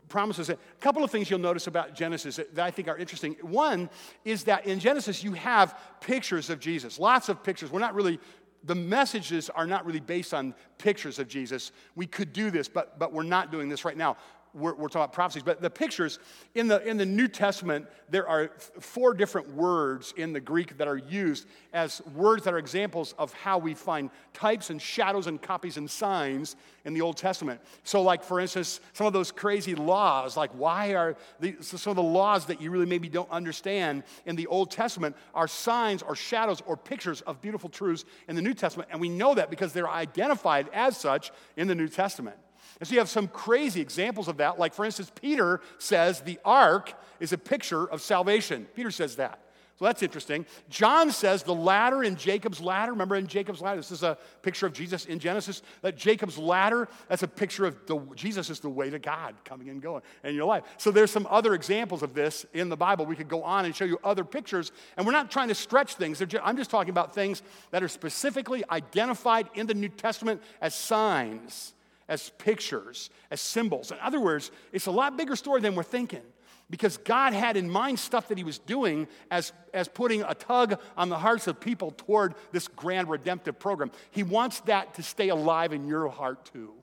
[0.09, 0.49] promises.
[0.49, 3.35] A couple of things you'll notice about Genesis that I think are interesting.
[3.41, 3.91] One
[4.25, 7.69] is that in Genesis, you have pictures of Jesus, lots of pictures.
[7.69, 8.19] We're not really
[8.63, 11.73] the messages are not really based on pictures of Jesus.
[11.95, 14.17] We could do this, but, but we're not doing this right now
[14.53, 16.19] we're, we're, talking about prophecies, but the pictures
[16.55, 20.87] in the, in the New Testament, there are four different words in the Greek that
[20.87, 25.41] are used as words that are examples of how we find types and shadows and
[25.41, 27.61] copies and signs in the Old Testament.
[27.83, 31.95] So, like, for instance, some of those crazy laws, like why are the, some of
[31.95, 36.15] the laws that you really maybe don't understand in the Old Testament are signs or
[36.15, 38.89] shadows or pictures of beautiful truths in the New Testament.
[38.91, 42.37] And we know that because they're identified as such in the New Testament.
[42.79, 44.59] And so you have some crazy examples of that.
[44.59, 48.67] Like, for instance, Peter says the ark is a picture of salvation.
[48.75, 49.39] Peter says that.
[49.79, 50.45] So that's interesting.
[50.69, 54.67] John says the ladder in Jacob's ladder, remember in Jacob's ladder, this is a picture
[54.67, 58.69] of Jesus in Genesis, that Jacob's ladder, that's a picture of the, Jesus is the
[58.69, 60.63] way to God coming and going in your life.
[60.77, 63.07] So there's some other examples of this in the Bible.
[63.07, 65.95] We could go on and show you other pictures, and we're not trying to stretch
[65.95, 66.19] things.
[66.19, 70.75] Just, I'm just talking about things that are specifically identified in the New Testament as
[70.75, 71.73] signs
[72.07, 73.91] as pictures, as symbols.
[73.91, 76.21] In other words, it's a lot bigger story than we're thinking
[76.69, 80.79] because God had in mind stuff that He was doing as, as putting a tug
[80.97, 83.91] on the hearts of people toward this grand redemptive program.
[84.11, 86.73] He wants that to stay alive in your heart too.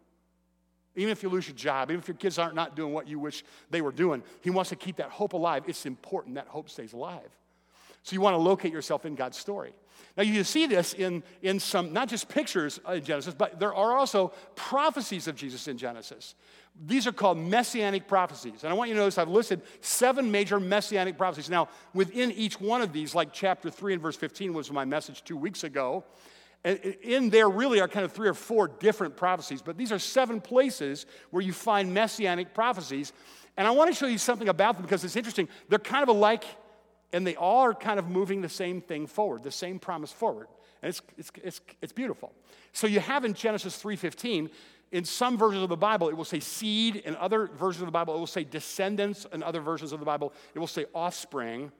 [0.97, 3.19] Even if you lose your job, even if your kids aren't not doing what you
[3.19, 5.65] wish they were doing, He wants to keep that hope alive.
[5.67, 7.29] It's important that hope stays alive.
[8.03, 9.73] So you want to locate yourself in God's story.
[10.21, 13.97] Now, you see this in, in some, not just pictures in Genesis, but there are
[13.97, 16.35] also prophecies of Jesus in Genesis.
[16.87, 18.63] These are called messianic prophecies.
[18.63, 21.49] And I want you to notice I've listed seven major messianic prophecies.
[21.49, 25.25] Now, within each one of these, like chapter 3 and verse 15 was my message
[25.25, 26.05] two weeks ago,
[26.65, 30.39] in there really are kind of three or four different prophecies, but these are seven
[30.39, 33.15] places where you find messianic prophecies.
[33.57, 35.49] And I want to show you something about them because it's interesting.
[35.71, 36.45] They're kind of alike
[37.13, 40.49] and they all are kind of moving the same thing forward, the same promise forward.
[40.83, 42.33] And it's, it's, it's, it's beautiful.
[42.73, 44.51] So you have in Genesis 3.15,
[44.93, 46.97] in some versions of the Bible, it will say seed.
[46.97, 49.27] In other versions of the Bible, it will say descendants.
[49.33, 51.71] In other versions of the Bible, it will say offspring.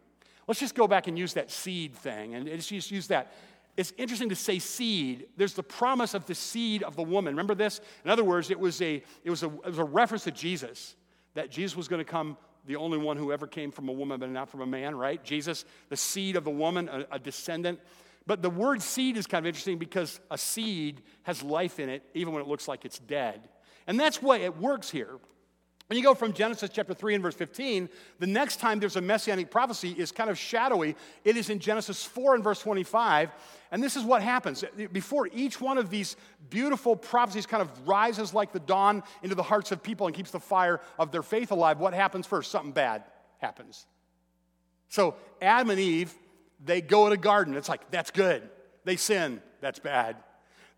[0.47, 3.33] Let's just go back and use that seed thing and just use that.
[3.77, 5.27] It's interesting to say seed.
[5.37, 7.33] There's the promise of the seed of the woman.
[7.33, 7.81] Remember this?
[8.05, 10.97] In other words, it was a, it was a, it was a reference to Jesus,
[11.35, 14.21] that Jesus was going to come the only one who ever came from a woman,
[14.21, 15.23] but not from a man, right?
[15.25, 17.81] Jesus, the seed of the woman, a, a descendant.
[18.27, 22.03] But the word seed is kind of interesting because a seed has life in it,
[22.15, 23.49] even when it looks like it's dead.
[23.87, 25.19] And that's why it works here.
[25.91, 27.89] When you go from Genesis chapter 3 and verse 15,
[28.21, 30.95] the next time there's a messianic prophecy is kind of shadowy.
[31.25, 33.33] It is in Genesis 4 and verse 25.
[33.73, 34.63] And this is what happens.
[34.93, 36.15] Before each one of these
[36.49, 40.31] beautiful prophecies kind of rises like the dawn into the hearts of people and keeps
[40.31, 42.53] the fire of their faith alive, what happens first?
[42.53, 43.03] Something bad
[43.39, 43.85] happens.
[44.91, 46.15] So Adam and Eve,
[46.65, 47.57] they go in a garden.
[47.57, 48.49] It's like, that's good.
[48.85, 49.43] They sin.
[49.61, 50.15] That's bad.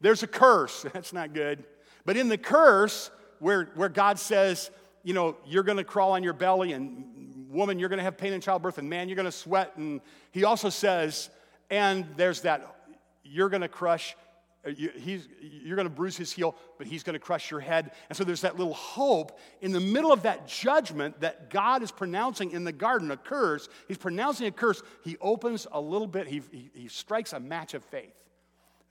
[0.00, 0.86] There's a curse.
[0.94, 1.64] That's not good.
[2.06, 4.70] But in the curse, where, where God says,
[5.02, 8.16] you know, you're going to crawl on your belly, and woman, you're going to have
[8.16, 9.76] pain in childbirth, and man, you're going to sweat.
[9.76, 11.30] And he also says,
[11.70, 12.76] and there's that,
[13.24, 14.16] you're going to crush,
[14.64, 17.90] he's, you're going to bruise his heel, but he's going to crush your head.
[18.08, 21.90] And so there's that little hope in the middle of that judgment that God is
[21.90, 23.68] pronouncing in the garden, a curse.
[23.88, 24.82] He's pronouncing a curse.
[25.04, 28.21] He opens a little bit, he, he, he strikes a match of faith.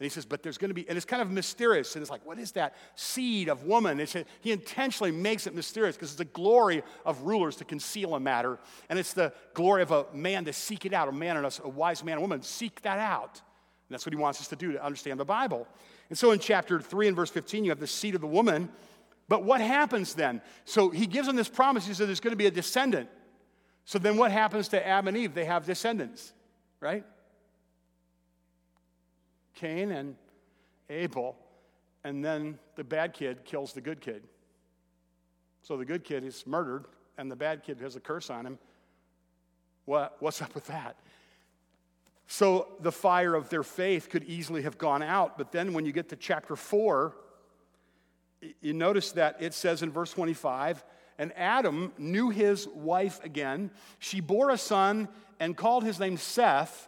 [0.02, 1.96] And he says, but there's going to be, and it's kind of mysterious.
[1.96, 4.00] And it's like, what is that seed of woman?
[4.00, 8.20] It's, he intentionally makes it mysterious because it's the glory of rulers to conceal a
[8.20, 8.58] matter.
[8.90, 11.52] And it's the glory of a man to seek it out, a man and a,
[11.64, 13.34] a wise man and woman seek that out.
[13.34, 15.68] And that's what he wants us to do to understand the Bible.
[16.10, 18.70] And so in chapter 3 and verse 15, you have the seed of the woman.
[19.28, 20.42] But what happens then?
[20.66, 21.86] So he gives them this promise.
[21.86, 23.08] He says there's going to be a descendant.
[23.86, 25.36] So then what happens to Adam and Eve?
[25.36, 26.34] They have descendants,
[26.80, 27.06] right?
[29.56, 30.16] Cain and
[30.90, 31.38] Abel,
[32.04, 34.24] and then the bad kid kills the good kid.
[35.62, 36.86] So the good kid is murdered,
[37.18, 38.60] and the bad kid has a curse on him.
[39.86, 40.98] What, what's up with that?
[42.28, 45.92] So the fire of their faith could easily have gone out, but then when you
[45.92, 47.14] get to chapter 4,
[48.62, 50.84] you notice that it says in verse 25,
[51.20, 53.70] and Adam knew his wife again.
[54.00, 55.08] She bore a son
[55.40, 56.88] and called his name Seth,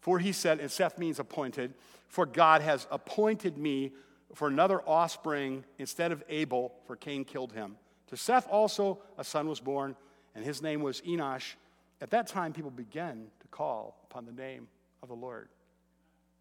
[0.00, 1.74] for he said, and Seth means appointed,
[2.08, 3.92] for God has appointed me
[4.34, 7.76] for another offspring instead of Abel, for Cain killed him.
[8.08, 9.96] To Seth also a son was born,
[10.34, 11.54] and his name was Enosh.
[12.00, 14.68] At that time, people began to call upon the name
[15.02, 15.48] of the Lord.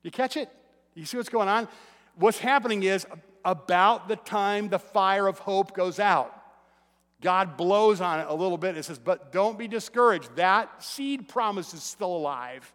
[0.03, 0.49] You catch it?
[0.93, 1.67] You see what's going on?
[2.15, 3.06] What's happening is
[3.43, 6.34] about the time the fire of hope goes out,
[7.21, 10.36] God blows on it a little bit and says, But don't be discouraged.
[10.36, 12.71] That seed promise is still alive.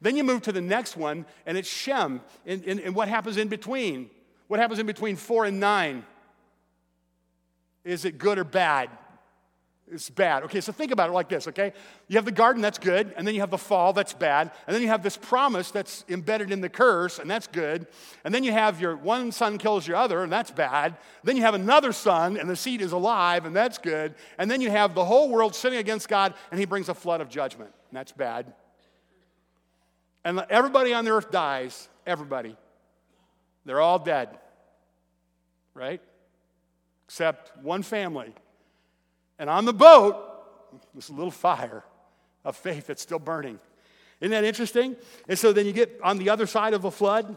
[0.00, 2.20] Then you move to the next one, and it's Shem.
[2.44, 4.10] And, and, and what happens in between?
[4.48, 6.04] What happens in between four and nine?
[7.84, 8.90] Is it good or bad?
[9.90, 10.42] It's bad.
[10.42, 11.72] Okay, so think about it like this, okay?
[12.08, 14.74] You have the garden, that's good, and then you have the fall, that's bad, and
[14.74, 17.86] then you have this promise that's embedded in the curse, and that's good,
[18.24, 20.96] and then you have your one son kills your other, and that's bad.
[21.22, 24.60] Then you have another son, and the seed is alive, and that's good, and then
[24.60, 27.70] you have the whole world sinning against God, and he brings a flood of judgment,
[27.90, 28.52] and that's bad.
[30.26, 32.56] And everybody on the earth dies, everybody.
[33.64, 34.28] They're all dead,
[35.72, 36.02] right?
[37.06, 38.34] Except one family
[39.38, 40.16] and on the boat,
[40.96, 41.84] this little fire
[42.44, 43.60] of faith that's still burning.
[44.20, 44.96] Isn't that interesting?
[45.28, 47.36] And so then you get on the other side of the flood,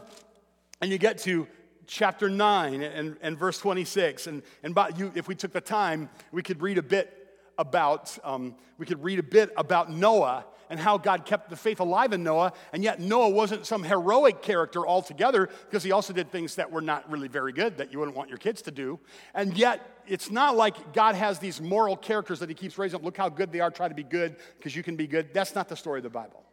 [0.80, 1.46] and you get to
[1.86, 4.26] chapter 9 and, and verse 26.
[4.26, 7.16] And, and by, you, if we took the time, we could read a bit
[7.56, 11.80] about, um, we could read a bit about Noah and how God kept the faith
[11.80, 12.52] alive in Noah.
[12.72, 16.80] And yet, Noah wasn't some heroic character altogether because he also did things that were
[16.80, 18.98] not really very good that you wouldn't want your kids to do.
[19.34, 23.04] And yet, it's not like God has these moral characters that he keeps raising up.
[23.04, 25.34] Look how good they are, try to be good because you can be good.
[25.34, 26.44] That's not the story of the Bible.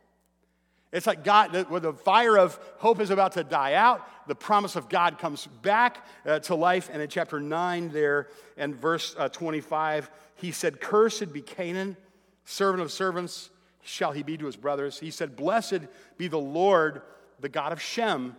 [0.92, 4.76] It's like God, where the fire of hope is about to die out, the promise
[4.76, 6.90] of God comes back uh, to life.
[6.92, 11.98] And in chapter 9, there, and verse uh, 25, he said, Cursed be Canaan,
[12.46, 13.50] servant of servants,
[13.88, 15.00] shall he be to his brothers.
[15.00, 15.82] He said, Blessed
[16.18, 17.02] be the Lord,
[17.40, 18.36] the God of Shem.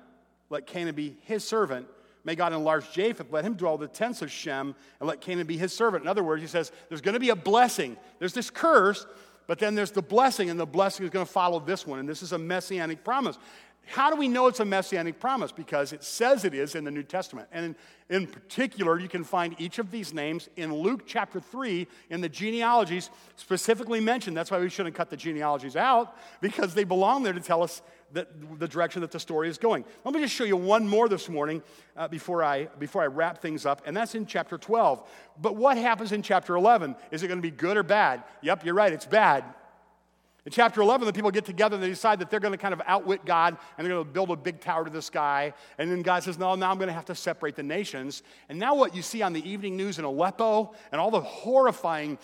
[0.51, 1.87] Let Canaan be his servant.
[2.25, 3.33] May God enlarge Japheth.
[3.33, 6.05] Let him dwell in the tents of Shem, and let Canaan be his servant.
[6.05, 7.97] In other words, he says, There's going to be a blessing.
[8.19, 9.07] There's this curse,
[9.47, 11.99] but then there's the blessing, and the blessing is going to follow this one.
[11.99, 13.39] And this is a messianic promise.
[13.89, 15.51] How do we know it's a messianic promise?
[15.51, 17.49] Because it says it is in the New Testament.
[17.53, 17.75] And
[18.11, 22.21] in, in, particular, you can find each of these names in Luke chapter 3 in
[22.21, 24.37] the genealogies specifically mentioned.
[24.37, 27.81] That's why we shouldn't cut the genealogies out, because they belong there to tell us
[28.13, 29.85] that, the direction that the story is going.
[30.05, 31.63] Let me just show you one more this morning
[31.97, 35.09] uh, before, I, before I wrap things up, and that's in chapter 12.
[35.41, 36.95] But what happens in chapter 11?
[37.11, 38.23] Is it going to be good or bad?
[38.43, 39.45] Yep, you're right, it's bad.
[40.49, 42.73] In chapter 11, the people get together and they decide that they're going to kind
[42.73, 45.53] of outwit God and they're going to build a big tower to the sky.
[45.77, 48.23] And then God says, No, now I'm going to have to separate the nations.
[48.49, 52.17] And now, what you see on the evening news in Aleppo and all the horrifying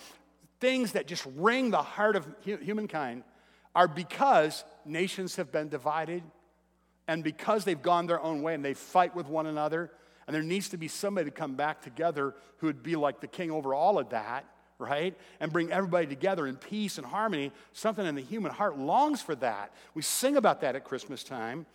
[0.59, 3.21] things that just wring the heart of humankind
[3.75, 6.23] are because nations have been divided
[7.07, 9.91] and because they've gone their own way and they fight with one another.
[10.25, 13.27] And there needs to be somebody to come back together who would be like the
[13.27, 14.45] king over all of that
[14.79, 15.15] right?
[15.39, 17.51] And bring everybody together in peace and harmony.
[17.73, 19.71] Something in the human heart longs for that.
[19.93, 21.65] We sing about that at Christmas time.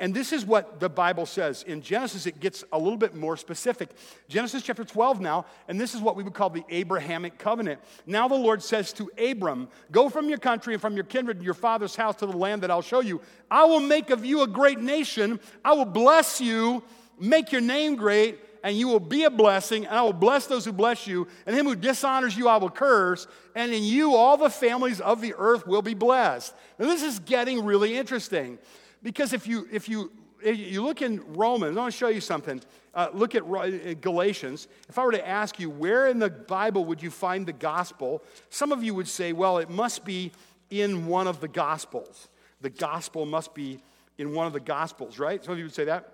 [0.00, 1.62] And this is what the Bible says.
[1.62, 3.90] In Genesis, it gets a little bit more specific.
[4.28, 7.80] Genesis chapter 12 now, and this is what we would call the Abrahamic covenant.
[8.04, 11.44] Now the Lord says to Abram, Go from your country and from your kindred and
[11.44, 13.20] your father's house to the land that I'll show you.
[13.48, 15.38] I will make of you a great nation.
[15.64, 16.82] I will bless you,
[17.20, 20.64] make your name great and you will be a blessing, and I will bless those
[20.64, 24.38] who bless you, and him who dishonors you I will curse, and in you all
[24.38, 26.54] the families of the earth will be blessed.
[26.78, 28.58] Now, this is getting really interesting
[29.02, 30.10] because if you, if you,
[30.42, 32.62] if you look in Romans, I want to show you something.
[32.94, 34.66] Uh, look at Galatians.
[34.88, 38.22] If I were to ask you, where in the Bible would you find the gospel?
[38.48, 40.32] Some of you would say, well, it must be
[40.70, 42.28] in one of the gospels.
[42.62, 43.80] The gospel must be
[44.16, 45.44] in one of the gospels, right?
[45.44, 46.13] Some of you would say that.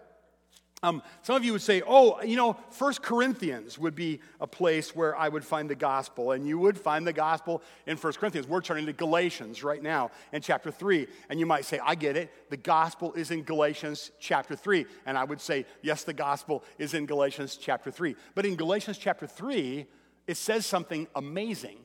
[0.82, 4.96] Um, some of you would say, oh, you know, First Corinthians would be a place
[4.96, 6.32] where I would find the gospel.
[6.32, 8.48] And you would find the gospel in First Corinthians.
[8.48, 11.06] We're turning to Galatians right now in chapter 3.
[11.28, 12.32] And you might say, I get it.
[12.48, 14.86] The gospel is in Galatians chapter 3.
[15.04, 18.16] And I would say, yes, the gospel is in Galatians chapter 3.
[18.34, 19.86] But in Galatians chapter 3,
[20.26, 21.76] it says something amazing.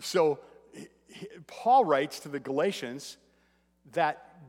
[0.00, 0.40] So
[1.46, 3.16] Paul writes to the Galatians
[3.92, 4.40] that,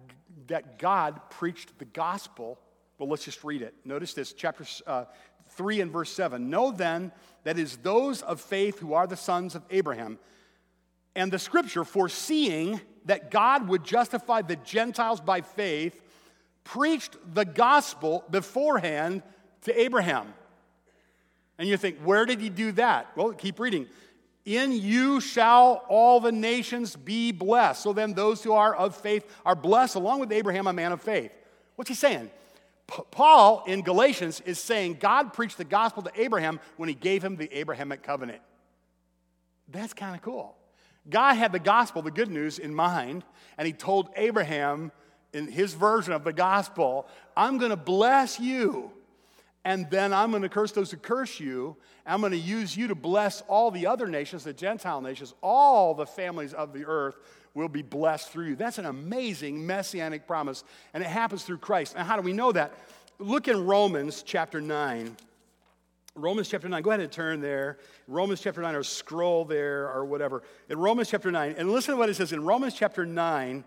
[0.47, 2.58] that God preached the gospel
[2.98, 3.74] well, let's just read it.
[3.86, 5.06] Notice this, chapter uh,
[5.50, 6.50] 3 and verse 7.
[6.50, 7.12] Know then
[7.44, 10.20] that is those of faith who are the sons of Abraham.
[11.16, 16.02] And the scripture, foreseeing that God would justify the Gentiles by faith,
[16.64, 19.22] preached the gospel beforehand
[19.64, 20.34] to Abraham.
[21.58, 23.16] And you think, where did he do that?
[23.16, 23.88] Well, keep reading.
[24.46, 27.82] In you shall all the nations be blessed.
[27.82, 31.02] So then, those who are of faith are blessed, along with Abraham, a man of
[31.02, 31.38] faith.
[31.76, 32.30] What's he saying?
[32.88, 37.36] Paul in Galatians is saying God preached the gospel to Abraham when he gave him
[37.36, 38.42] the Abrahamic covenant.
[39.70, 40.56] That's kind of cool.
[41.10, 43.24] God had the gospel, the good news, in mind,
[43.58, 44.92] and he told Abraham
[45.34, 48.92] in his version of the gospel, I'm going to bless you,
[49.66, 51.76] and then I'm going to curse those who curse you.
[52.06, 55.94] I'm going to use you to bless all the other nations, the Gentile nations, all
[55.94, 57.16] the families of the earth
[57.54, 58.56] will be blessed through you.
[58.56, 61.95] That's an amazing messianic promise, and it happens through Christ.
[61.95, 62.74] Now, how do we know that?
[63.20, 65.16] Look in Romans chapter 9.
[66.16, 67.80] Romans chapter 9, go ahead and turn there.
[68.08, 70.43] Romans chapter 9, or scroll there, or whatever.
[70.70, 73.64] In Romans chapter 9, and listen to what it says in Romans chapter 9.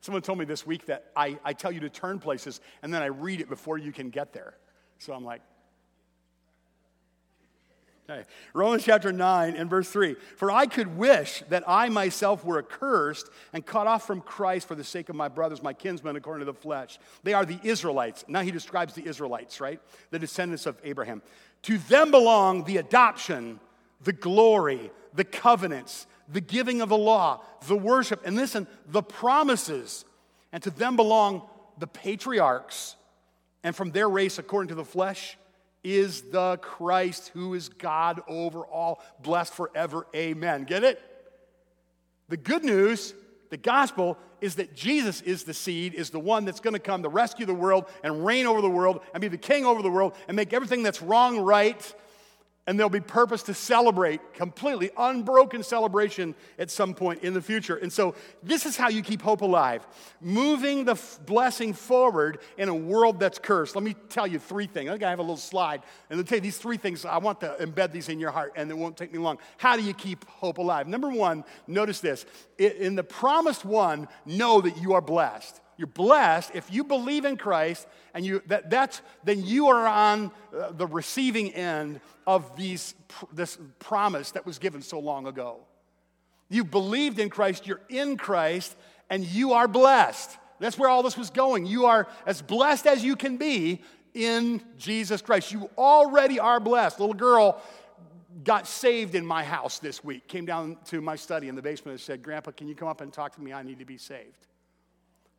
[0.00, 3.02] Someone told me this week that I, I tell you to turn places, and then
[3.02, 4.54] I read it before you can get there.
[4.98, 5.42] So I'm like,
[8.10, 8.24] Okay.
[8.54, 10.16] Romans chapter 9 and verse 3.
[10.36, 14.74] For I could wish that I myself were accursed and cut off from Christ for
[14.74, 16.98] the sake of my brothers, my kinsmen, according to the flesh.
[17.22, 18.24] They are the Israelites.
[18.26, 19.80] Now he describes the Israelites, right?
[20.10, 21.22] The descendants of Abraham.
[21.62, 23.60] To them belong the adoption,
[24.02, 30.04] the glory, the covenants, the giving of the law, the worship, and listen, the promises.
[30.52, 31.42] And to them belong
[31.78, 32.96] the patriarchs,
[33.62, 35.36] and from their race, according to the flesh,
[35.82, 40.06] is the Christ who is God over all, blessed forever.
[40.14, 40.64] Amen.
[40.64, 41.02] Get it?
[42.28, 43.14] The good news,
[43.50, 47.02] the gospel, is that Jesus is the seed, is the one that's going to come
[47.02, 49.90] to rescue the world and reign over the world and be the king over the
[49.90, 51.94] world and make everything that's wrong right
[52.70, 57.74] and there'll be purpose to celebrate, completely unbroken celebration at some point in the future.
[57.74, 58.14] And so,
[58.44, 59.84] this is how you keep hope alive
[60.20, 63.74] moving the f- blessing forward in a world that's cursed.
[63.74, 64.88] Let me tell you three things.
[64.88, 67.04] I think I have a little slide, and I'll tell you these three things.
[67.04, 69.38] I want to embed these in your heart, and it won't take me long.
[69.58, 70.86] How do you keep hope alive?
[70.86, 72.24] Number one, notice this
[72.56, 75.60] in the promised one, know that you are blessed.
[75.80, 80.30] You're blessed if you believe in Christ and you that, that's then you are on
[80.54, 82.94] uh, the receiving end of these
[83.32, 85.60] this promise that was given so long ago.
[86.50, 88.76] You believed in Christ, you're in Christ,
[89.08, 90.36] and you are blessed.
[90.58, 91.64] That's where all this was going.
[91.64, 93.80] You are as blessed as you can be
[94.12, 95.50] in Jesus Christ.
[95.50, 97.00] You already are blessed.
[97.00, 97.58] Little girl
[98.44, 101.92] got saved in my house this week, came down to my study in the basement
[101.92, 103.54] and said, Grandpa, can you come up and talk to me?
[103.54, 104.46] I need to be saved.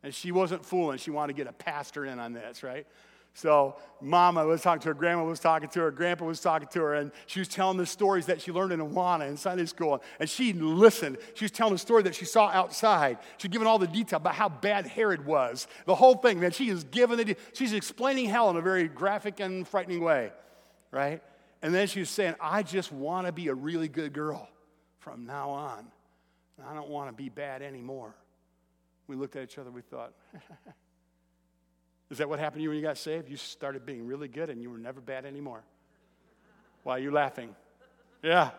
[0.02, 0.98] And she wasn't fooling.
[0.98, 2.86] She wanted to get a pastor in on this, right?
[3.34, 6.80] So, mama was talking to her, grandma was talking to her, grandpa was talking to
[6.80, 10.02] her, and she was telling the stories that she learned in Awana in Sunday school.
[10.20, 11.16] And she listened.
[11.34, 13.18] She was telling the story that she saw outside.
[13.38, 15.66] She was giving all the detail about how bad Herod was.
[15.86, 19.40] The whole thing, man, she is giving it, she's explaining hell in a very graphic
[19.40, 20.30] and frightening way,
[20.90, 21.22] right?
[21.62, 24.46] And then she was saying, I just want to be a really good girl
[24.98, 25.86] from now on.
[26.68, 28.14] I don't want to be bad anymore.
[29.06, 30.12] We looked at each other, we thought,
[32.10, 33.28] is that what happened to you when you got saved?
[33.28, 35.62] You started being really good and you were never bad anymore.
[36.82, 37.54] Why are you laughing?
[38.22, 38.50] Yeah.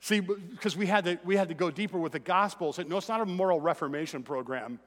[0.00, 2.74] See, because we had to we had to go deeper with the gospel.
[2.86, 4.78] No, it's not a moral reformation program.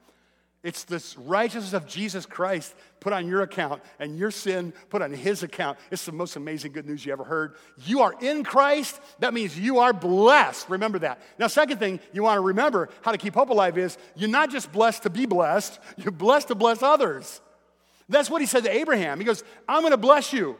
[0.62, 5.12] It's this righteousness of Jesus Christ put on your account and your sin put on
[5.12, 5.76] his account.
[5.90, 7.56] It's the most amazing good news you ever heard.
[7.84, 9.00] You are in Christ.
[9.18, 10.70] That means you are blessed.
[10.70, 11.20] Remember that.
[11.36, 14.50] Now, second thing you want to remember how to keep hope alive is you're not
[14.50, 17.40] just blessed to be blessed, you're blessed to bless others.
[18.08, 19.18] That's what he said to Abraham.
[19.18, 20.56] He goes, I'm going to bless you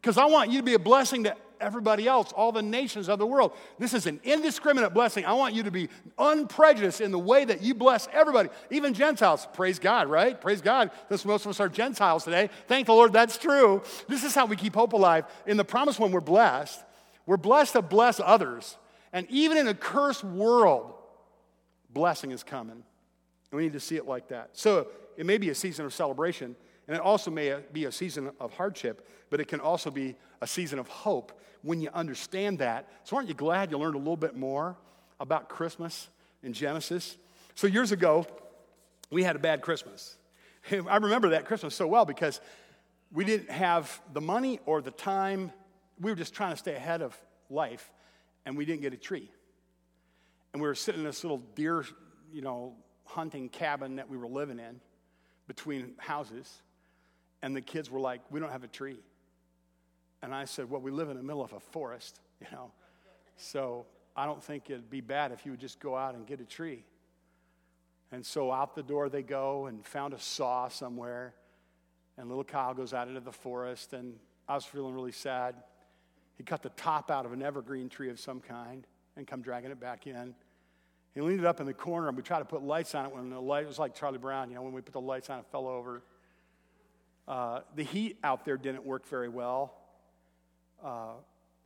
[0.00, 3.18] because I want you to be a blessing to everybody else, all the nations of
[3.18, 3.52] the world.
[3.78, 5.24] This is an indiscriminate blessing.
[5.24, 5.88] I want you to be
[6.18, 9.48] unprejudiced in the way that you bless everybody, even Gentiles.
[9.54, 10.38] Praise God, right?
[10.40, 10.90] Praise God.
[11.08, 12.50] This most of us are Gentiles today.
[12.68, 13.82] Thank the Lord that's true.
[14.08, 15.24] This is how we keep hope alive.
[15.46, 16.82] In the promise when we're blessed,
[17.26, 18.76] we're blessed to bless others.
[19.12, 20.92] And even in a cursed world,
[21.90, 22.82] blessing is coming.
[23.50, 24.50] And we need to see it like that.
[24.52, 26.56] So it may be a season of celebration,
[26.86, 30.46] and it also may be a season of hardship, but it can also be a
[30.46, 32.88] season of hope when you understand that.
[33.04, 34.76] So, aren't you glad you learned a little bit more
[35.18, 36.08] about Christmas
[36.42, 37.16] in Genesis?
[37.54, 38.26] So, years ago,
[39.10, 40.16] we had a bad Christmas.
[40.70, 42.40] I remember that Christmas so well because
[43.12, 45.52] we didn't have the money or the time.
[45.98, 47.16] We were just trying to stay ahead of
[47.48, 47.90] life,
[48.44, 49.30] and we didn't get a tree.
[50.52, 51.84] And we were sitting in this little deer,
[52.32, 52.74] you know,
[53.06, 54.80] hunting cabin that we were living in
[55.46, 56.62] between houses
[57.44, 58.98] and the kids were like, We don't have a tree.
[60.22, 62.72] And I said, Well, we live in the middle of a forest, you know.
[63.36, 63.84] So
[64.16, 66.44] I don't think it'd be bad if you would just go out and get a
[66.44, 66.84] tree.
[68.10, 71.34] And so out the door they go and found a saw somewhere.
[72.16, 74.14] And little Kyle goes out into the forest, and
[74.48, 75.56] I was feeling really sad.
[76.38, 78.86] He cut the top out of an evergreen tree of some kind
[79.16, 80.34] and come dragging it back in.
[81.12, 83.14] He leaned it up in the corner, and we tried to put lights on it
[83.14, 85.40] when the light was like Charlie Brown, you know, when we put the lights on,
[85.40, 86.02] it fell over.
[87.26, 89.74] Uh, the heat out there didn't work very well.
[90.82, 91.12] Uh,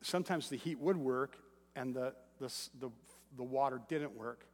[0.03, 1.37] sometimes the heat would work
[1.75, 2.91] and the, the, the,
[3.37, 4.47] the water didn't work,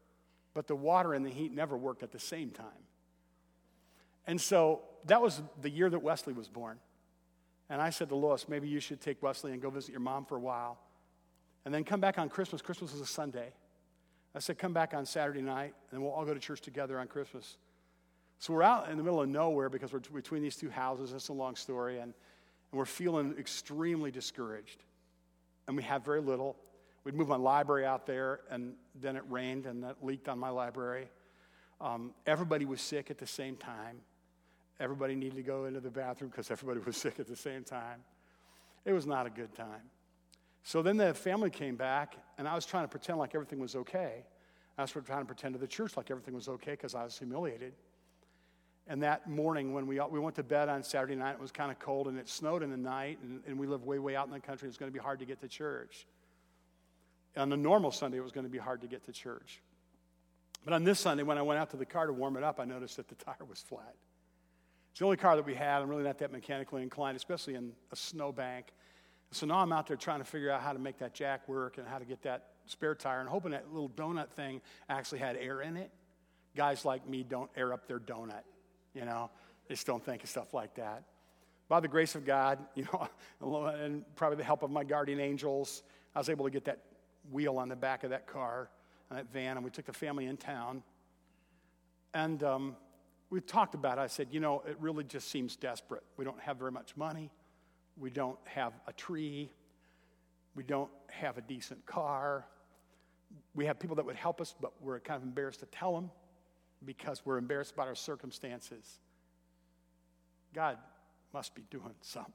[0.54, 2.66] but the water and the heat never worked at the same time.
[4.26, 6.78] And so that was the year that Wesley was born.
[7.68, 10.24] And I said to Lois, maybe you should take Wesley and go visit your mom
[10.24, 10.78] for a while.
[11.64, 12.62] And then come back on Christmas.
[12.62, 13.52] Christmas is a Sunday.
[14.34, 17.06] I said, come back on Saturday night, and we'll all go to church together on
[17.06, 17.56] Christmas.
[18.44, 21.14] So we're out in the middle of nowhere because we're between these two houses.
[21.14, 21.94] It's a long story.
[21.94, 24.82] And, and we're feeling extremely discouraged.
[25.66, 26.54] And we have very little.
[27.04, 30.50] We'd moved my library out there, and then it rained, and that leaked on my
[30.50, 31.08] library.
[31.80, 33.96] Um, everybody was sick at the same time.
[34.78, 38.00] Everybody needed to go into the bathroom because everybody was sick at the same time.
[38.84, 39.88] It was not a good time.
[40.64, 43.74] So then the family came back, and I was trying to pretend like everything was
[43.74, 44.26] okay.
[44.76, 47.16] I was trying to pretend to the church like everything was okay because I was
[47.16, 47.72] humiliated.
[48.86, 51.70] And that morning, when we, we went to bed on Saturday night, it was kind
[51.70, 54.26] of cold and it snowed in the night, and, and we live way, way out
[54.26, 54.66] in the country.
[54.66, 56.06] It was going to be hard to get to church.
[57.36, 59.62] On a normal Sunday, it was going to be hard to get to church.
[60.64, 62.60] But on this Sunday, when I went out to the car to warm it up,
[62.60, 63.94] I noticed that the tire was flat.
[64.90, 65.82] It's the only car that we had.
[65.82, 68.66] I'm really not that mechanically inclined, especially in a snowbank.
[69.32, 71.78] So now I'm out there trying to figure out how to make that jack work
[71.78, 75.36] and how to get that spare tire and hoping that little donut thing actually had
[75.36, 75.90] air in it.
[76.54, 78.42] Guys like me don't air up their donut,
[78.94, 79.30] you know,
[79.68, 81.04] they just don't think of stuff like that.
[81.68, 85.82] By the grace of God, you know, and probably the help of my guardian angels,
[86.14, 86.80] I was able to get that
[87.30, 88.70] wheel on the back of that car,
[89.10, 90.82] on that van, and we took the family in town.
[92.12, 92.76] And um,
[93.30, 94.02] we talked about it.
[94.02, 96.04] I said, you know, it really just seems desperate.
[96.16, 97.30] We don't have very much money.
[97.96, 99.50] We don't have a tree.
[100.54, 102.46] We don't have a decent car.
[103.54, 106.10] We have people that would help us, but we're kind of embarrassed to tell them
[106.84, 108.98] because we're embarrassed about our circumstances.
[110.54, 110.78] God
[111.32, 112.32] must be doing something.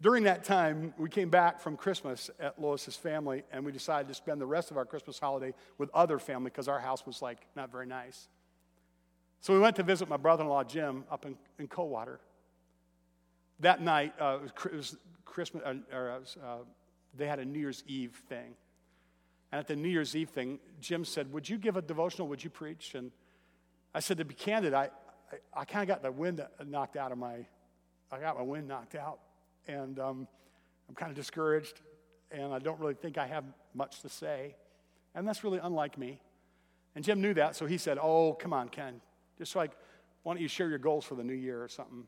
[0.00, 4.14] During that time, we came back from Christmas at Lois's family, and we decided to
[4.14, 7.38] spend the rest of our Christmas holiday with other family because our house was like
[7.56, 8.28] not very nice.
[9.40, 12.20] So we went to visit my brother in law, Jim, up in, in Coldwater.
[13.60, 16.56] That night, uh, it was Christmas, uh, or, uh,
[17.16, 18.54] they had a New Year's Eve thing.
[19.52, 22.28] And at the New Year's Eve thing, Jim said, Would you give a devotional?
[22.28, 22.94] Would you preach?
[22.94, 23.10] And
[23.94, 24.90] I said, To be candid, I,
[25.32, 27.46] I, I kind of got the wind knocked out of my,
[28.10, 29.20] I got my wind knocked out.
[29.68, 30.28] And um,
[30.88, 31.80] I'm kind of discouraged.
[32.30, 33.44] And I don't really think I have
[33.74, 34.56] much to say.
[35.14, 36.20] And that's really unlike me.
[36.94, 39.00] And Jim knew that, so he said, Oh, come on, Ken.
[39.38, 39.72] Just like,
[40.22, 42.04] why don't you share your goals for the new year or something?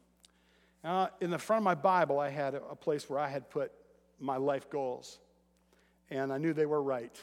[0.83, 3.71] Uh, in the front of my Bible, I had a place where I had put
[4.19, 5.21] my life goals.
[6.11, 7.17] And I knew they were right.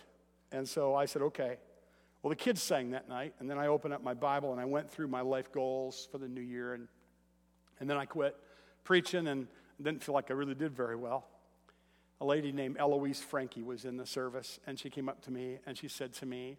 [0.51, 1.57] And so I said, okay.
[2.21, 3.33] Well, the kids sang that night.
[3.39, 6.17] And then I opened up my Bible and I went through my life goals for
[6.17, 6.73] the new year.
[6.73, 6.87] And,
[7.79, 8.35] and then I quit
[8.83, 9.47] preaching and
[9.81, 11.27] didn't feel like I really did very well.
[12.21, 14.59] A lady named Eloise Frankie was in the service.
[14.65, 16.57] And she came up to me and she said to me,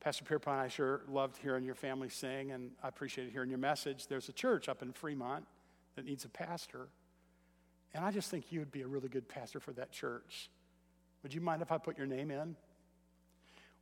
[0.00, 4.06] Pastor Pierpont, I sure loved hearing your family sing, and I appreciated hearing your message.
[4.06, 5.44] There's a church up in Fremont
[5.96, 6.88] that needs a pastor,
[7.92, 10.50] and I just think you would be a really good pastor for that church.
[11.22, 12.56] Would you mind if I put your name in?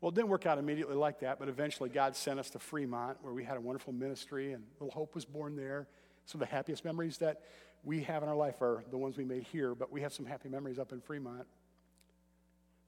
[0.00, 3.18] Well, it didn't work out immediately like that, but eventually God sent us to Fremont
[3.22, 5.88] where we had a wonderful ministry, and little hope was born there.
[6.26, 7.42] Some of the happiest memories that
[7.82, 10.26] we have in our life are the ones we made here, but we have some
[10.26, 11.46] happy memories up in Fremont.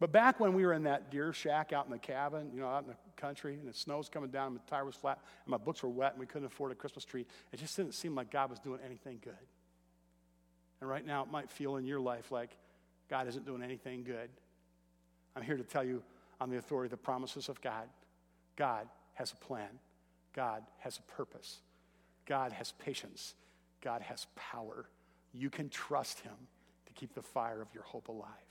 [0.01, 2.69] But back when we were in that deer shack out in the cabin, you know,
[2.69, 5.51] out in the country, and the snow's coming down, and the tire was flat, and
[5.51, 8.15] my books were wet, and we couldn't afford a Christmas tree, it just didn't seem
[8.15, 9.35] like God was doing anything good.
[10.81, 12.57] And right now, it might feel in your life like
[13.09, 14.31] God isn't doing anything good.
[15.35, 16.03] I'm here to tell you
[16.41, 17.89] on the authority of the promises of God
[18.57, 19.69] God has a plan,
[20.35, 21.61] God has a purpose,
[22.27, 23.35] God has patience,
[23.81, 24.89] God has power.
[25.33, 26.35] You can trust Him
[26.87, 28.48] to keep the fire of your hope alive.